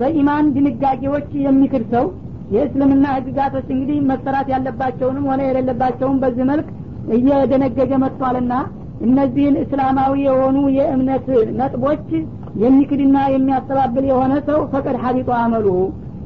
በኢማን 0.00 0.46
ድንጋጌዎች 0.54 1.28
የሚክድ 1.46 1.84
ሰው 1.94 2.06
የእስልምና 2.54 3.04
ህግጋቶች 3.16 3.66
እንግዲህ 3.74 3.98
መሰራት 4.10 4.48
ያለባቸውንም 4.54 5.26
ሆነ 5.30 5.40
የሌለባቸውን 5.46 6.16
በዚህ 6.22 6.44
መልክ 6.50 6.68
እየደነገገ 7.16 7.92
መጥቷልና 8.04 8.54
እነዚህን 9.06 9.56
እስላማዊ 9.62 10.14
የሆኑ 10.26 10.58
የእምነት 10.76 11.26
ነጥቦች 11.58 12.06
የሚክድና 12.62 13.18
የሚያስተባብል 13.34 14.04
የሆነ 14.10 14.34
ሰው 14.48 14.60
ፈቀድ 14.72 14.96
ሀቢጦ 15.04 15.30
አመሉ 15.40 15.66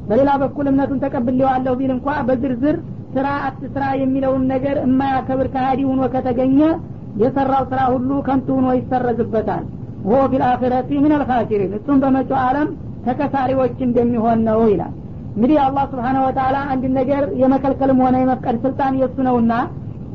በሌላ 0.09 0.29
በኩል 0.43 0.65
እምነቱን 0.71 1.01
ተቀብሌዋለሁ 1.03 1.73
ቢል 1.79 1.91
እንኳ 1.95 2.07
በዝርዝር 2.27 2.77
ስራ 3.15 3.27
አትስራ 3.47 3.83
የሚለውን 4.01 4.43
ነገር 4.53 4.77
የማያከብር 4.83 5.47
ከሀዲ 5.53 5.81
ሁኖ 5.89 6.01
ከተገኘ 6.13 6.59
የሰራው 7.21 7.63
ስራ 7.71 7.79
ሁሉ 7.93 8.09
ከንቱ 8.27 8.47
ሁኖ 8.57 8.67
ይሰረዝበታል። 8.77 9.63
ወ 10.09 10.19
ፊልአኺረቲ 10.31 10.89
ምን 11.03 11.13
አልካሲሪን 11.15 11.71
እሱም 11.77 11.97
በመጪው 12.03 12.37
አለም 12.43 12.67
ተከሳሪዎች 13.05 13.77
እንደሚሆን 13.87 14.39
ነው 14.47 14.59
ይላል። 14.71 14.93
እንግዲህ 15.35 15.57
አላህ 15.65 15.83
ስብሓነሁ 15.91 16.21
ወተላ 16.27 16.57
አንድ 16.73 16.85
ነገር 16.99 17.23
የመከልከልም 17.41 17.99
ሆነ 18.05 18.15
የመፍቀድ 18.21 18.55
ስልጣን 18.63 18.93
የእሱ 19.01 19.17
ነውና 19.27 19.53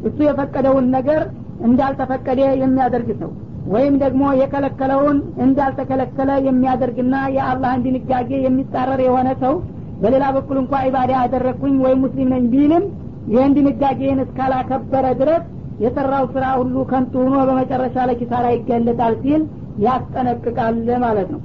እሱ 0.08 0.18
የፈቀደውን 0.26 0.86
ነገር 0.96 1.20
እንዳልተፈቀደ 1.66 2.40
የሚያደርግ 2.62 3.10
ሰው 3.20 3.30
ወይም 3.74 3.94
ደግሞ 4.02 4.22
የከለከለውን 4.40 5.18
እንዳልተከለከለ 5.44 6.30
የሚያደርግና 6.48 7.14
የአላህን 7.36 7.84
ድንጋጌ 7.86 8.30
የሚጻረር 8.46 9.00
የሆነ 9.06 9.28
ሰው 9.44 9.54
በሌላ 10.02 10.24
በኩል 10.36 10.56
እንኳ 10.62 10.82
ኢባዳ 10.88 11.12
ያደረግኩኝ 11.18 11.74
ወይም 11.84 12.00
ሙስሊም 12.04 12.30
ነኝ 12.34 12.44
ቢልም 12.52 12.84
ይህን 13.32 13.52
ድንጋጌን 13.56 14.18
እስካላከበረ 14.24 15.06
ድረስ 15.20 15.44
የሰራው 15.84 16.24
ስራ 16.34 16.44
ሁሉ 16.58 16.74
ከንቱ 16.90 17.14
ሆኖ 17.24 17.36
በመጨረሻ 17.48 17.96
ለኪሳራ 18.10 18.46
ይገለጣል 18.54 19.14
ሲል 19.22 19.42
ያስጠነቅቃል 19.84 20.76
ማለት 21.04 21.28
ነው። 21.34 21.40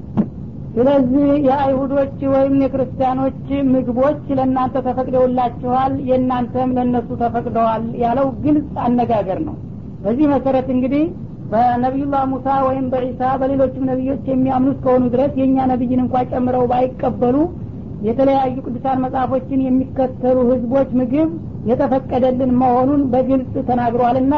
ስለዚህ 0.74 1.30
የአይሁዶች 1.48 2.18
ወይም 2.34 2.56
የክርስቲያኖች 2.64 3.40
ምግቦች 3.72 4.20
ለእናንተ 4.38 4.76
ተፈቅደውላችኋል 4.88 5.94
የእናንተም 6.10 6.74
ለእነሱ 6.78 7.10
ተፈቅደዋል 7.22 7.86
ያለው 8.04 8.28
ግልጽ 8.44 8.70
አነጋገር 8.86 9.40
ነው። 9.48 9.56
በዚህ 10.04 10.28
መሰረት 10.34 10.68
እንግዲህ 10.76 11.04
በነቢዩላህ 11.54 12.24
ሙሳ 12.34 12.48
ወይም 12.68 12.86
በዒሳ 12.92 13.32
በሌሎችም 13.42 13.88
ነቢዮች 13.92 14.26
የሚያምኑ 14.32 14.70
እስከሆኑ 14.76 15.04
ድረስ 15.14 15.32
የእኛ 15.40 15.58
ነቢይን 15.72 16.04
እንኳ 16.04 16.22
ጨምረው 16.32 16.66
ባይቀበሉ 16.72 17.36
የተለያዩ 18.08 18.56
ቅዱሳን 18.66 19.02
መጽሐፎችን 19.04 19.64
የሚከተሉ 19.66 20.38
ህዝቦች 20.52 20.90
ምግብ 21.00 21.30
የተፈቀደልን 21.70 22.52
መሆኑን 22.62 23.02
በግልጽ 23.12 23.54
ተናግሯልና 23.70 24.36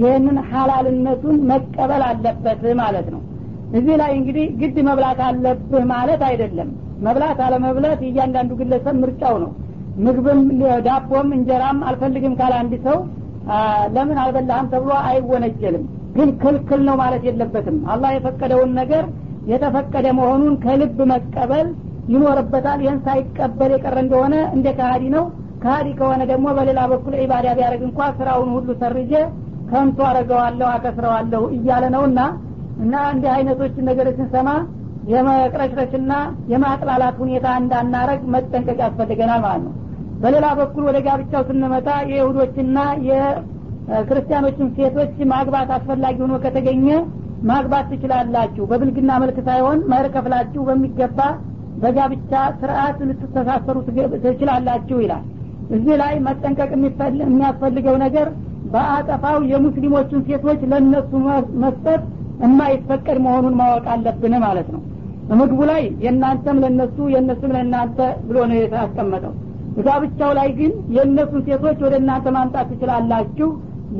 ይህንን 0.00 0.38
ሀላልነቱን 0.50 1.36
መቀበል 1.50 2.02
አለበት 2.08 2.62
ማለት 2.80 3.06
ነው። 3.14 3.20
እዚህ 3.72 3.94
ላይ 4.00 4.10
እንግዲህ 4.18 4.46
ግድ 4.60 4.76
መብላት 4.88 5.20
አለብህ 5.28 5.84
ማለት 5.92 6.20
አይደለም። 6.28 6.68
መብላት 7.00 7.38
አለመብላት 7.46 8.00
እያንዳንዱ 8.08 8.52
ግለሰብ 8.60 8.96
ምርጫው 9.02 9.36
ነው። 9.44 9.50
ምግብም 9.98 10.40
ዳቦም 10.86 11.28
እንጀራም 11.36 11.78
አልፈልግም 11.88 12.34
ካለ 12.40 12.54
አንድ 12.60 12.74
ሰው 12.86 12.98
ለምን 13.94 14.18
አልበላህም 14.22 14.68
ተብሎ 14.72 14.92
አይወነጀልም። 15.08 15.84
ግን 16.16 16.28
ክልክል 16.42 16.80
ነው 16.88 16.96
ማለት 17.02 17.22
የለበትም። 17.28 17.76
አላህ 17.92 18.10
የፈቀደውን 18.14 18.70
ነገር 18.80 19.04
የተፈቀደ 19.52 20.06
መሆኑን 20.18 20.54
ከልብ 20.64 20.98
መቀበል 21.12 21.66
ይኖርበታል። 22.08 22.80
ይህን 22.84 23.00
ሳይቀበል 23.06 23.72
የቀረ 23.74 23.96
እንደሆነ 24.04 24.34
እንደ 24.56 24.66
ካሃዲ 24.78 25.04
ነው። 25.16 25.24
ካሃዲ 25.62 25.88
ከሆነ 25.98 26.22
ደግሞ 26.30 26.46
በሌላ 26.56 26.80
በኩል 26.90 27.14
ዒባዳ 27.20 27.46
ቢያደርግ 27.58 27.82
እንኳ 27.86 28.08
ስራውን 28.18 28.50
ሁሉ 28.56 28.68
ሰርጀ 28.82 29.12
ከንቱ 29.70 29.98
አረገዋለሁ 30.08 30.66
አከስረዋለሁ 30.74 31.42
እያለ 31.56 31.84
ነውና 31.94 32.20
እና 32.82 32.94
እንዲህ 33.12 33.30
አይነቶችን 33.34 33.86
ነገር 33.90 34.08
ስንሰማ 34.16 34.48
የመቅረሽረሽና 35.10 36.12
የማጥላላት 36.52 37.16
ሁኔታ 37.22 37.46
እንዳናረግ 37.60 38.20
መጠንቀቅ 38.34 38.78
ያስፈልገናል 38.84 39.40
ማለት 39.44 39.62
ነው። 39.66 39.74
በሌላ 40.22 40.46
በኩል 40.60 40.82
ወደ 40.88 40.98
ጋብቻው 41.06 41.42
ስንመጣ 41.48 41.88
የይሁዶችና 42.10 42.78
የክርስቲያኖችን 43.08 44.72
ሴቶች 44.76 45.14
ማግባት 45.32 45.70
አስፈላጊ 45.76 46.16
ሆኖ 46.24 46.34
ከተገኘ 46.44 46.86
ማግባት 47.48 47.86
ትችላላችሁ። 47.92 48.64
በብልግና 48.70 49.10
መልክ 49.22 49.38
ሳይሆን 49.48 49.78
መህር 49.90 50.06
ከፍላችሁ 50.14 50.62
በሚገባ 50.68 51.18
በጋብቻ 51.82 52.32
ስርአት 52.60 52.98
ልትተሳሰሩ 53.08 53.76
ትችላላችሁ 54.24 54.98
ይላል። 55.04 55.24
እዚህ 55.70 55.94
ላይ 56.02 56.14
መጠንቀቅ 56.26 56.70
የሚያስፈልገው 57.22 57.96
ነገር 58.04 58.28
በአጠፋው 58.72 59.38
የሙስሊሞችን 59.50 60.20
ሴቶች 60.28 60.60
ለእነሱ 60.70 61.10
መስጠት 61.62 62.02
የማይፈቀድ 62.42 63.18
መሆኑን 63.26 63.54
ማወቅ 63.60 63.84
አለብን 63.92 64.34
ማለት 64.44 64.68
ነው። 64.74 64.82
በምግቡ 65.28 65.60
ላይ 65.70 65.82
የእናንተም 66.04 66.58
ለነሱ 66.64 66.96
የእነሱም 67.14 67.52
ለእናንተ 67.56 67.98
ብሎ 68.26 68.38
ነው 68.50 68.56
የተቀመጠው። 68.58 69.32
ጋብቻው 69.86 70.30
ላይ 70.38 70.48
ግን 70.58 70.72
የእነሱን 70.96 71.42
ሴቶች 71.48 71.78
ወደ 71.86 71.94
እናንተ 72.02 72.26
ማምጣት 72.36 72.68
ትችላላችሁ 72.72 73.48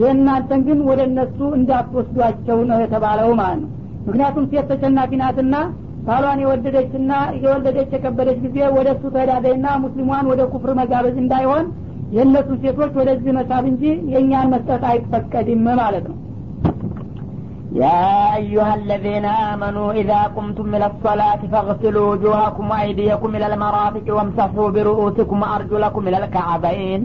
የእናንተን 0.00 0.60
ግን 0.68 0.78
ወደ 0.88 1.00
እነሱ 1.10 1.38
እንዳትወስዷቸው 1.58 2.58
ነው 2.70 2.78
የተባለው 2.84 3.30
ማለት 3.40 3.58
ነው። 3.62 3.70
ምክንያቱም 4.06 4.44
ሴት 4.50 4.66
ተሸናፊ 4.72 5.12
ናትና 5.22 5.54
ባሏን 6.07 6.39
የወደደችና 6.43 7.11
የወለደች 7.43 7.91
የከበደች 7.95 8.39
ጊዜ 8.45 8.57
ወደ 8.77 8.87
እሱ 8.95 9.03
ተዳደይና 9.15 9.67
ሙስሊሟን 9.83 10.29
ወደ 10.31 10.41
ኩፍር 10.53 10.71
መጋበዝ 10.79 11.17
እንዳይሆን 11.23 11.65
የእነሱን 12.15 12.57
ሴቶች 12.63 12.93
ወደዚህ 13.01 13.31
መሳብ 13.39 13.65
እንጂ 13.71 13.83
የእኛን 14.13 14.51
መስጠት 14.55 14.83
አይፈቀድም 14.91 15.63
ማለት 15.81 16.07
ነው 16.11 16.17
يا 17.73 18.05
أيها 18.35 18.73
الذين 18.81 19.25
آمنوا 19.51 19.89
إذا 20.01 20.21
قمتم 20.37 20.75
إلى 20.75 20.87
الصلاة 20.93 21.41
فاغسلوا 21.51 22.05
وجوهكم 22.11 22.65
وأيديكم 22.71 23.29
إلى 23.37 23.45
المرافق 23.53 24.05
وامسحوا 24.15 24.69
برؤوسكم 24.75 25.37
وأرجلكم 25.43 26.01
إلى 26.07 26.17
الكعبين 26.23 27.01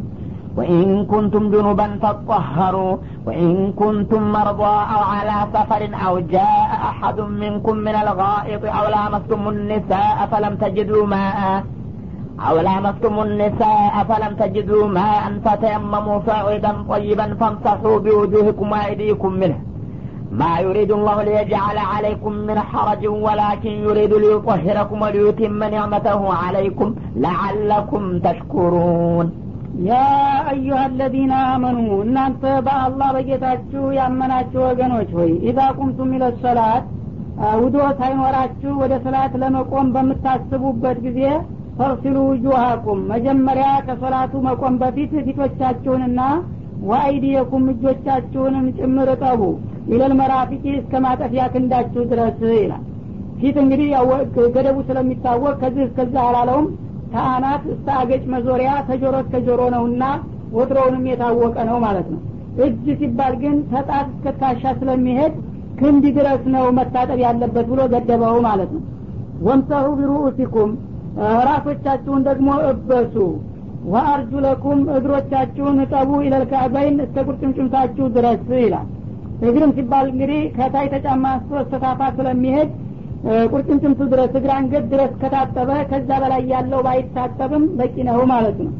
وإن 0.56 0.82
كنتم 1.12 1.42
جنبا 1.52 1.88
فاطهروا 2.02 2.92
وإن 3.25 3.73
كنتم 3.81 4.31
مرضى 4.31 4.75
أو 4.95 5.01
على 5.13 5.37
سفر 5.53 5.81
أو 6.07 6.19
جاء 6.19 6.69
أحد 6.91 7.19
منكم 7.43 7.75
من 7.87 7.95
الغائط 8.03 8.65
أو 8.65 8.85
لامستم 8.95 9.47
النساء 9.49 10.17
فلم 10.31 10.55
تجدوا 10.55 11.05
ماء 11.05 11.63
أو 12.47 12.55
لامستم 12.67 13.15
النساء 13.19 13.93
فلم 14.09 14.35
تجدوا 14.41 14.87
ماء 14.87 15.23
فتيمموا 15.45 16.19
صعيدا 16.27 16.71
طيبا 16.89 17.35
فامسحوا 17.39 17.99
بوجوهكم 17.99 18.71
وأيديكم 18.71 19.31
منه. 19.33 19.59
ما 20.31 20.59
يريد 20.59 20.91
الله 20.91 21.23
ليجعل 21.23 21.77
عليكم 21.77 22.31
من 22.47 22.59
حرج 22.59 23.07
ولكن 23.07 23.69
يريد 23.69 24.13
ليطهركم 24.13 25.01
وليتم 25.01 25.63
نعمته 25.63 26.33
عليكم 26.33 26.95
لعلكم 27.15 28.19
تشكرون. 28.19 29.50
ያ 29.81 29.97
አዩሀ 30.49 30.77
አለዚነ 30.81 31.33
አመኑ 31.51 31.77
እናንተ 32.03 32.43
በአላህ 32.65 33.09
በጌታችሁ 33.15 33.83
ያመናችሁ 33.97 34.61
ወገኖች 34.65 35.11
ሆይ 35.17 35.31
ኢዛ 35.49 35.59
ቁምቱም 35.77 36.11
ኢለ 36.15 36.25
ሰላት 36.41 36.85
ውዶ 37.61 37.77
ሳይኖራችሁ 37.99 38.71
ወደ 38.81 38.93
ሰላት 39.05 39.33
ለመቆም 39.41 39.87
በምታስቡበት 39.95 40.97
ጊዜ 41.05 41.19
ፈርሲሉ 41.77 42.17
ውጁሃኩም። 42.27 42.99
መጀመሪያ 43.11 43.67
ከሰላቱ 43.87 44.41
መቆም 44.47 44.75
በፊት 44.81 45.11
ፊቶቻችሁንና 45.27 46.21
ወአይዲየኩም 46.89 47.65
እጆቻችሁንም 47.73 48.65
ጭምር 48.77 49.09
እጠቡ። 49.15 49.41
ኢለል 49.91 50.13
መራፊቂ 50.19 50.63
እስከ 50.79 50.93
ማጠፊያ 51.05 51.43
ክንዳችሁ 51.53 52.03
ድረስ 52.11 52.39
ይላል። 52.55 52.83
ፊት 53.39 53.55
እንግዲህ 53.63 53.89
ገደቡ 54.55 54.77
ስለሚታወቅ 54.89 55.53
ከዚህ 55.61 55.83
እስከዛ 55.87 56.15
አላለውም 56.27 56.67
ከአናት 57.13 57.63
እስከ 57.73 57.87
አገጭ 57.99 58.23
መዞሪያ 58.33 58.71
ተጆሮ 58.89 59.15
እስከ 59.23 59.37
ጆሮ 59.47 59.61
ነውና 59.75 60.03
ወትሮውንም 60.53 61.03
የታወቀ 61.09 61.57
ነው 61.69 61.77
ማለት 61.85 62.07
ነው። 62.13 62.21
እጅ 62.63 62.85
ሲባል 62.99 63.33
ግን 63.41 63.57
ተጣት 63.71 64.07
እስከ 64.13 64.25
ትከሻ 64.33 64.63
ስለሚሄድ 64.79 65.33
ክንድ 65.79 66.03
ድረስ 66.17 66.43
ነው 66.55 66.65
መታጠብ 66.77 67.19
ያለበት 67.25 67.65
ብሎ 67.71 67.81
ገደበው 67.93 68.35
ማለት 68.47 68.71
ነው። 68.75 68.81
ወምሰሁ 69.47 69.85
ቢሩኡሲኩም 69.99 70.71
ራሶቻችሁን 71.47 72.21
ደግሞ 72.27 72.49
እበሱ። 72.71 73.15
ወአርጁለኩም 73.91 74.79
እግሮቻችሁን 74.97 75.77
እጠቡ 75.85 76.09
ኢለልካዕበይን 76.25 76.97
እስከ 77.05 77.23
ቁርጭምጭምታችሁ 77.27 78.05
ድረስ 78.17 78.43
ይላል። 78.59 78.87
እግርም 79.41 79.71
ሲባል 79.77 80.05
እንግዲህ 80.11 80.41
ከታይ 80.57 80.87
ተጫማ 80.93 81.23
አንስቶ 81.33 81.53
እስከ 81.63 81.75
ታፋ 81.83 82.09
ስለሚሄድ 82.17 82.69
ቁርጭምጭምቱ 83.51 84.01
ድረስ 84.11 84.31
እግር 84.37 84.51
አንገት 84.55 84.85
ድረስ 84.93 85.11
ከታጠበ 85.21 85.71
ከዛ 85.89 86.09
በላይ 86.23 86.41
ያለው 86.53 86.79
ባይታጠብም 86.87 87.65
በቂ 87.79 87.95
ነው 88.07 88.19
ማለት 88.31 88.57
ነው። 88.65 88.71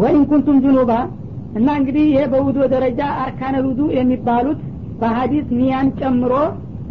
ወይን 0.00 0.24
ኩንቱም 0.30 0.58
ጅኑባ 0.64 0.92
እና 1.58 1.68
እንግዲህ 1.78 2.04
ይሄ 2.10 2.24
በውዶ 2.32 2.58
ደረጃ 2.74 3.00
አርካነል 3.22 3.64
ውዱ 3.70 3.80
የሚባሉት 3.96 4.60
በሀዲስ 5.00 5.46
ኒያን 5.58 5.88
ጨምሮ 6.00 6.32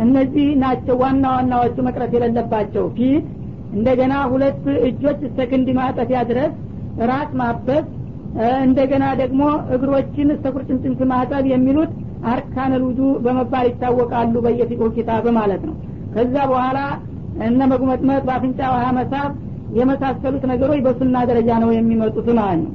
እነዚህ 0.06 0.48
ናቸው 0.64 0.96
ዋና 1.02 1.26
ዋናዎቹ 1.36 1.78
መቅረት 1.88 2.12
የሌለባቸው። 2.16 2.86
ፊት 2.98 3.26
እንደገና 3.74 4.14
ሁለት 4.32 4.64
እጆች 4.90 5.20
እስከ 5.28 5.48
ክንድ 5.52 5.68
ማጠፊያ 5.80 6.20
ድረስ 6.30 6.54
ራስ 7.10 7.32
ማበስ 7.42 7.86
እንደገና 8.66 9.06
ደግሞ 9.22 9.42
እግሮችን 9.76 10.34
እስከ 10.36 10.48
ቁርጭምጭምት 10.56 11.02
ማጠብ 11.12 11.46
የሚሉት 11.52 11.92
አርካነል 12.32 12.82
ውዱ 12.88 13.02
በመባል 13.26 13.66
ይታወቃሉ 13.70 14.36
በየፊቅሁ 14.46 14.88
ኪታብ 14.98 15.26
ማለት 15.38 15.62
ነው 15.70 15.76
ከዛ 16.14 16.36
በኋላ 16.52 16.80
እነ 17.48 17.60
መጉመጥመጥ 17.72 18.22
በአፍንጫ 18.28 18.60
ውሃ 18.74 18.86
መሳብ 18.98 19.30
የመሳሰሉት 19.78 20.44
ነገሮች 20.52 20.80
በሱና 20.86 21.18
ደረጃ 21.30 21.50
ነው 21.64 21.70
የሚመጡት 21.74 22.28
ማለት 22.40 22.62
ነው። 22.64 22.74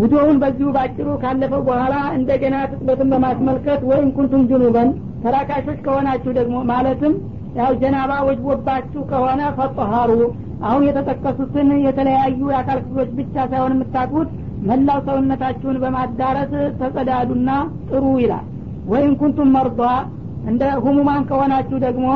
ውዶውን 0.00 0.36
በዚሁ 0.42 0.68
ባጭሩ 0.74 1.08
ካለፈው 1.22 1.62
በኋላ 1.68 1.94
እንደገና 2.16 2.56
ትጥበትን 2.70 3.08
በማስመልከት 3.12 3.80
ወይም 3.90 4.08
ኩንቱም 4.16 4.42
ጅኑበን 4.50 4.90
ተራካሾች 5.24 5.78
ከሆናችሁ 5.86 6.32
ደግሞ 6.38 6.56
ማለትም 6.70 7.14
ያው 7.58 7.72
ጀናባ 7.80 8.12
ወጅቦባችሁ 8.28 9.00
ከሆነ 9.10 9.40
ፈጠሃሩ። 9.56 10.10
አሁን 10.62 10.82
የተጠቀሱትን 10.86 11.68
የተለያዩ 11.86 12.40
የአካል 12.52 12.78
ክፍሎች 12.84 13.10
ብቻ 13.18 13.34
ሳይሆን 13.50 13.74
የምታጥቡት 13.74 14.30
መላው 14.68 15.00
ሰውነታችሁን 15.08 15.76
በማዳረስ 15.82 16.52
ተጸዳዱና 16.80 17.50
ጥሩ 17.90 18.04
ይላል። 18.22 18.46
ወይም 18.86 19.12
ኩንቱም 19.20 19.50
መርዷ 19.56 19.80
እንደ 20.50 20.64
ሁሙማን 20.84 21.22
ከሆናችሁ 21.30 21.78
ደግሞ 21.86 22.06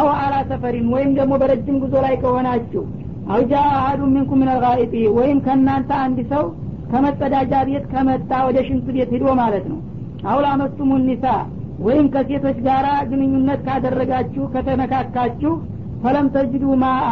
አው 0.00 0.08
አላ 0.16 0.34
ሰፈሪን 0.50 0.86
ወይም 0.94 1.12
ደግሞ 1.18 1.34
በረጅም 1.42 1.76
ጉዞ 1.82 1.94
ላይ 2.06 2.14
ከሆናችሁ 2.22 2.82
አውጃ 3.30 3.52
አሀዱ 3.76 4.00
ሚንኩም 4.12 4.40
ምን 4.42 4.50
ወይም 5.18 5.38
ከእናንተ 5.46 5.90
አንድ 6.04 6.18
ሰው 6.32 6.44
ከመጸዳጃ 6.92 7.54
ቤት 7.68 7.84
ከመጣ 7.92 8.30
ወደ 8.46 8.58
ሽንት 8.68 8.86
ቤት 8.96 9.10
ሂዶ 9.14 9.24
ማለት 9.40 9.64
ነው። 9.72 9.78
አውላ 10.28 10.46
መስቱሙ 10.60 10.92
ኒሳ 11.08 11.24
ወይም 11.86 12.06
ከሴቶች 12.14 12.58
ጋር 12.66 12.86
ግንኙነት 13.10 13.60
ካደረጋችሁ 13.66 14.44
ከተነካካችሁ 14.54 15.52
ፈለም 16.02 16.26
ተጅዱ 16.34 16.64
ማአ 16.82 17.10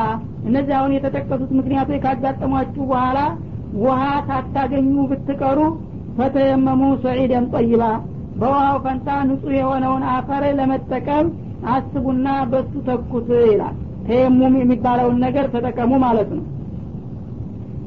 እነዚህ 0.49 0.75
አሁን 0.79 0.95
የተጠቀሱት 0.97 1.51
ምክንያቶች 1.59 2.01
ካጋጠሟችሁ 2.05 2.85
በኋላ 2.91 3.19
ውሃ 3.79 4.03
ሳታገኙ 4.29 4.95
ብትቀሩ 5.11 5.61
ፈተየመሙ 6.19 6.83
ሰዒደን 7.05 7.47
ጠይባ 7.55 7.83
በውሃው 8.37 8.77
ፈንታ 8.85 9.09
ንጹህ 9.29 9.55
የሆነውን 9.59 10.03
አፈር 10.13 10.45
ለመጠቀም 10.59 11.27
አስቡና 11.75 12.29
በሱ 12.51 12.73
ተኩት 12.89 13.29
ይላል። 13.45 13.77
ተየሙም 14.07 14.55
የሚባለውን 14.61 15.17
ነገር 15.25 15.47
ተጠቀሙ 15.55 15.93
ማለት 16.05 16.31
ነው። 16.37 16.45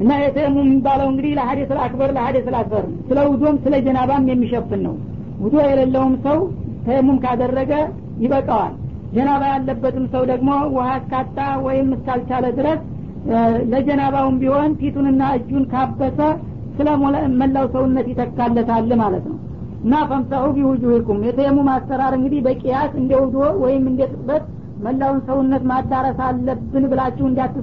እና 0.02 0.12
የተየሙም 0.22 0.68
የሚባለው 0.68 1.08
እንግዲህ 1.12 1.32
ለሀዴስ 1.38 1.72
አክበር 1.86 2.10
ለሀዴስ 2.18 2.48
አክበር 2.60 2.86
ስለ 3.08 3.20
ውዶም 3.32 3.56
ስለ 3.64 3.76
ጀናባም 3.88 4.28
የሚሸፍን 4.32 4.82
ነው። 4.88 4.96
ውዶ 5.44 5.56
የሌለውም 5.66 6.14
ሰው 6.26 6.40
ተየሙም 6.86 7.18
ካደረገ 7.24 7.72
ይበቃዋል። 8.24 8.74
ጀናባ 9.14 9.44
ያለበትም 9.54 10.06
ሰው 10.14 10.24
ደግሞ 10.32 10.50
ውሃ 10.76 10.88
እስካጣ 11.00 11.38
ወይም 11.66 11.88
እስካልቻለ 11.96 12.46
ድረስ 12.60 12.82
ለጀናባውም 13.72 14.36
ቢሆን 14.42 14.72
ፊቱንና 14.82 15.24
እጁን 15.38 15.64
ካበሰ 15.72 16.20
ስለ 16.78 16.90
መላው 17.40 17.66
ሰውነት 17.74 18.08
ይተካለታል 18.12 18.92
ማለት 19.02 19.26
ነው 19.32 19.39
እና 19.80 19.96
ፈምሳሁ 20.10 20.46
ቢውጁሂኩም። 20.56 21.20
የተየሙም 21.28 21.68
አሰራር 21.74 22.14
እንግዲህ 22.18 22.40
በቅያስ 22.46 22.94
እንደ 23.02 23.12
ውዶ 23.22 23.36
ወይም 23.64 23.84
እንደ 23.92 24.02
ጥበት 24.14 24.46
መላውን 24.86 25.20
ሰውነት 25.28 25.64
ማዳረስ 25.70 26.20
አለብን 26.26 26.86
ብላችሁ 26.92 27.26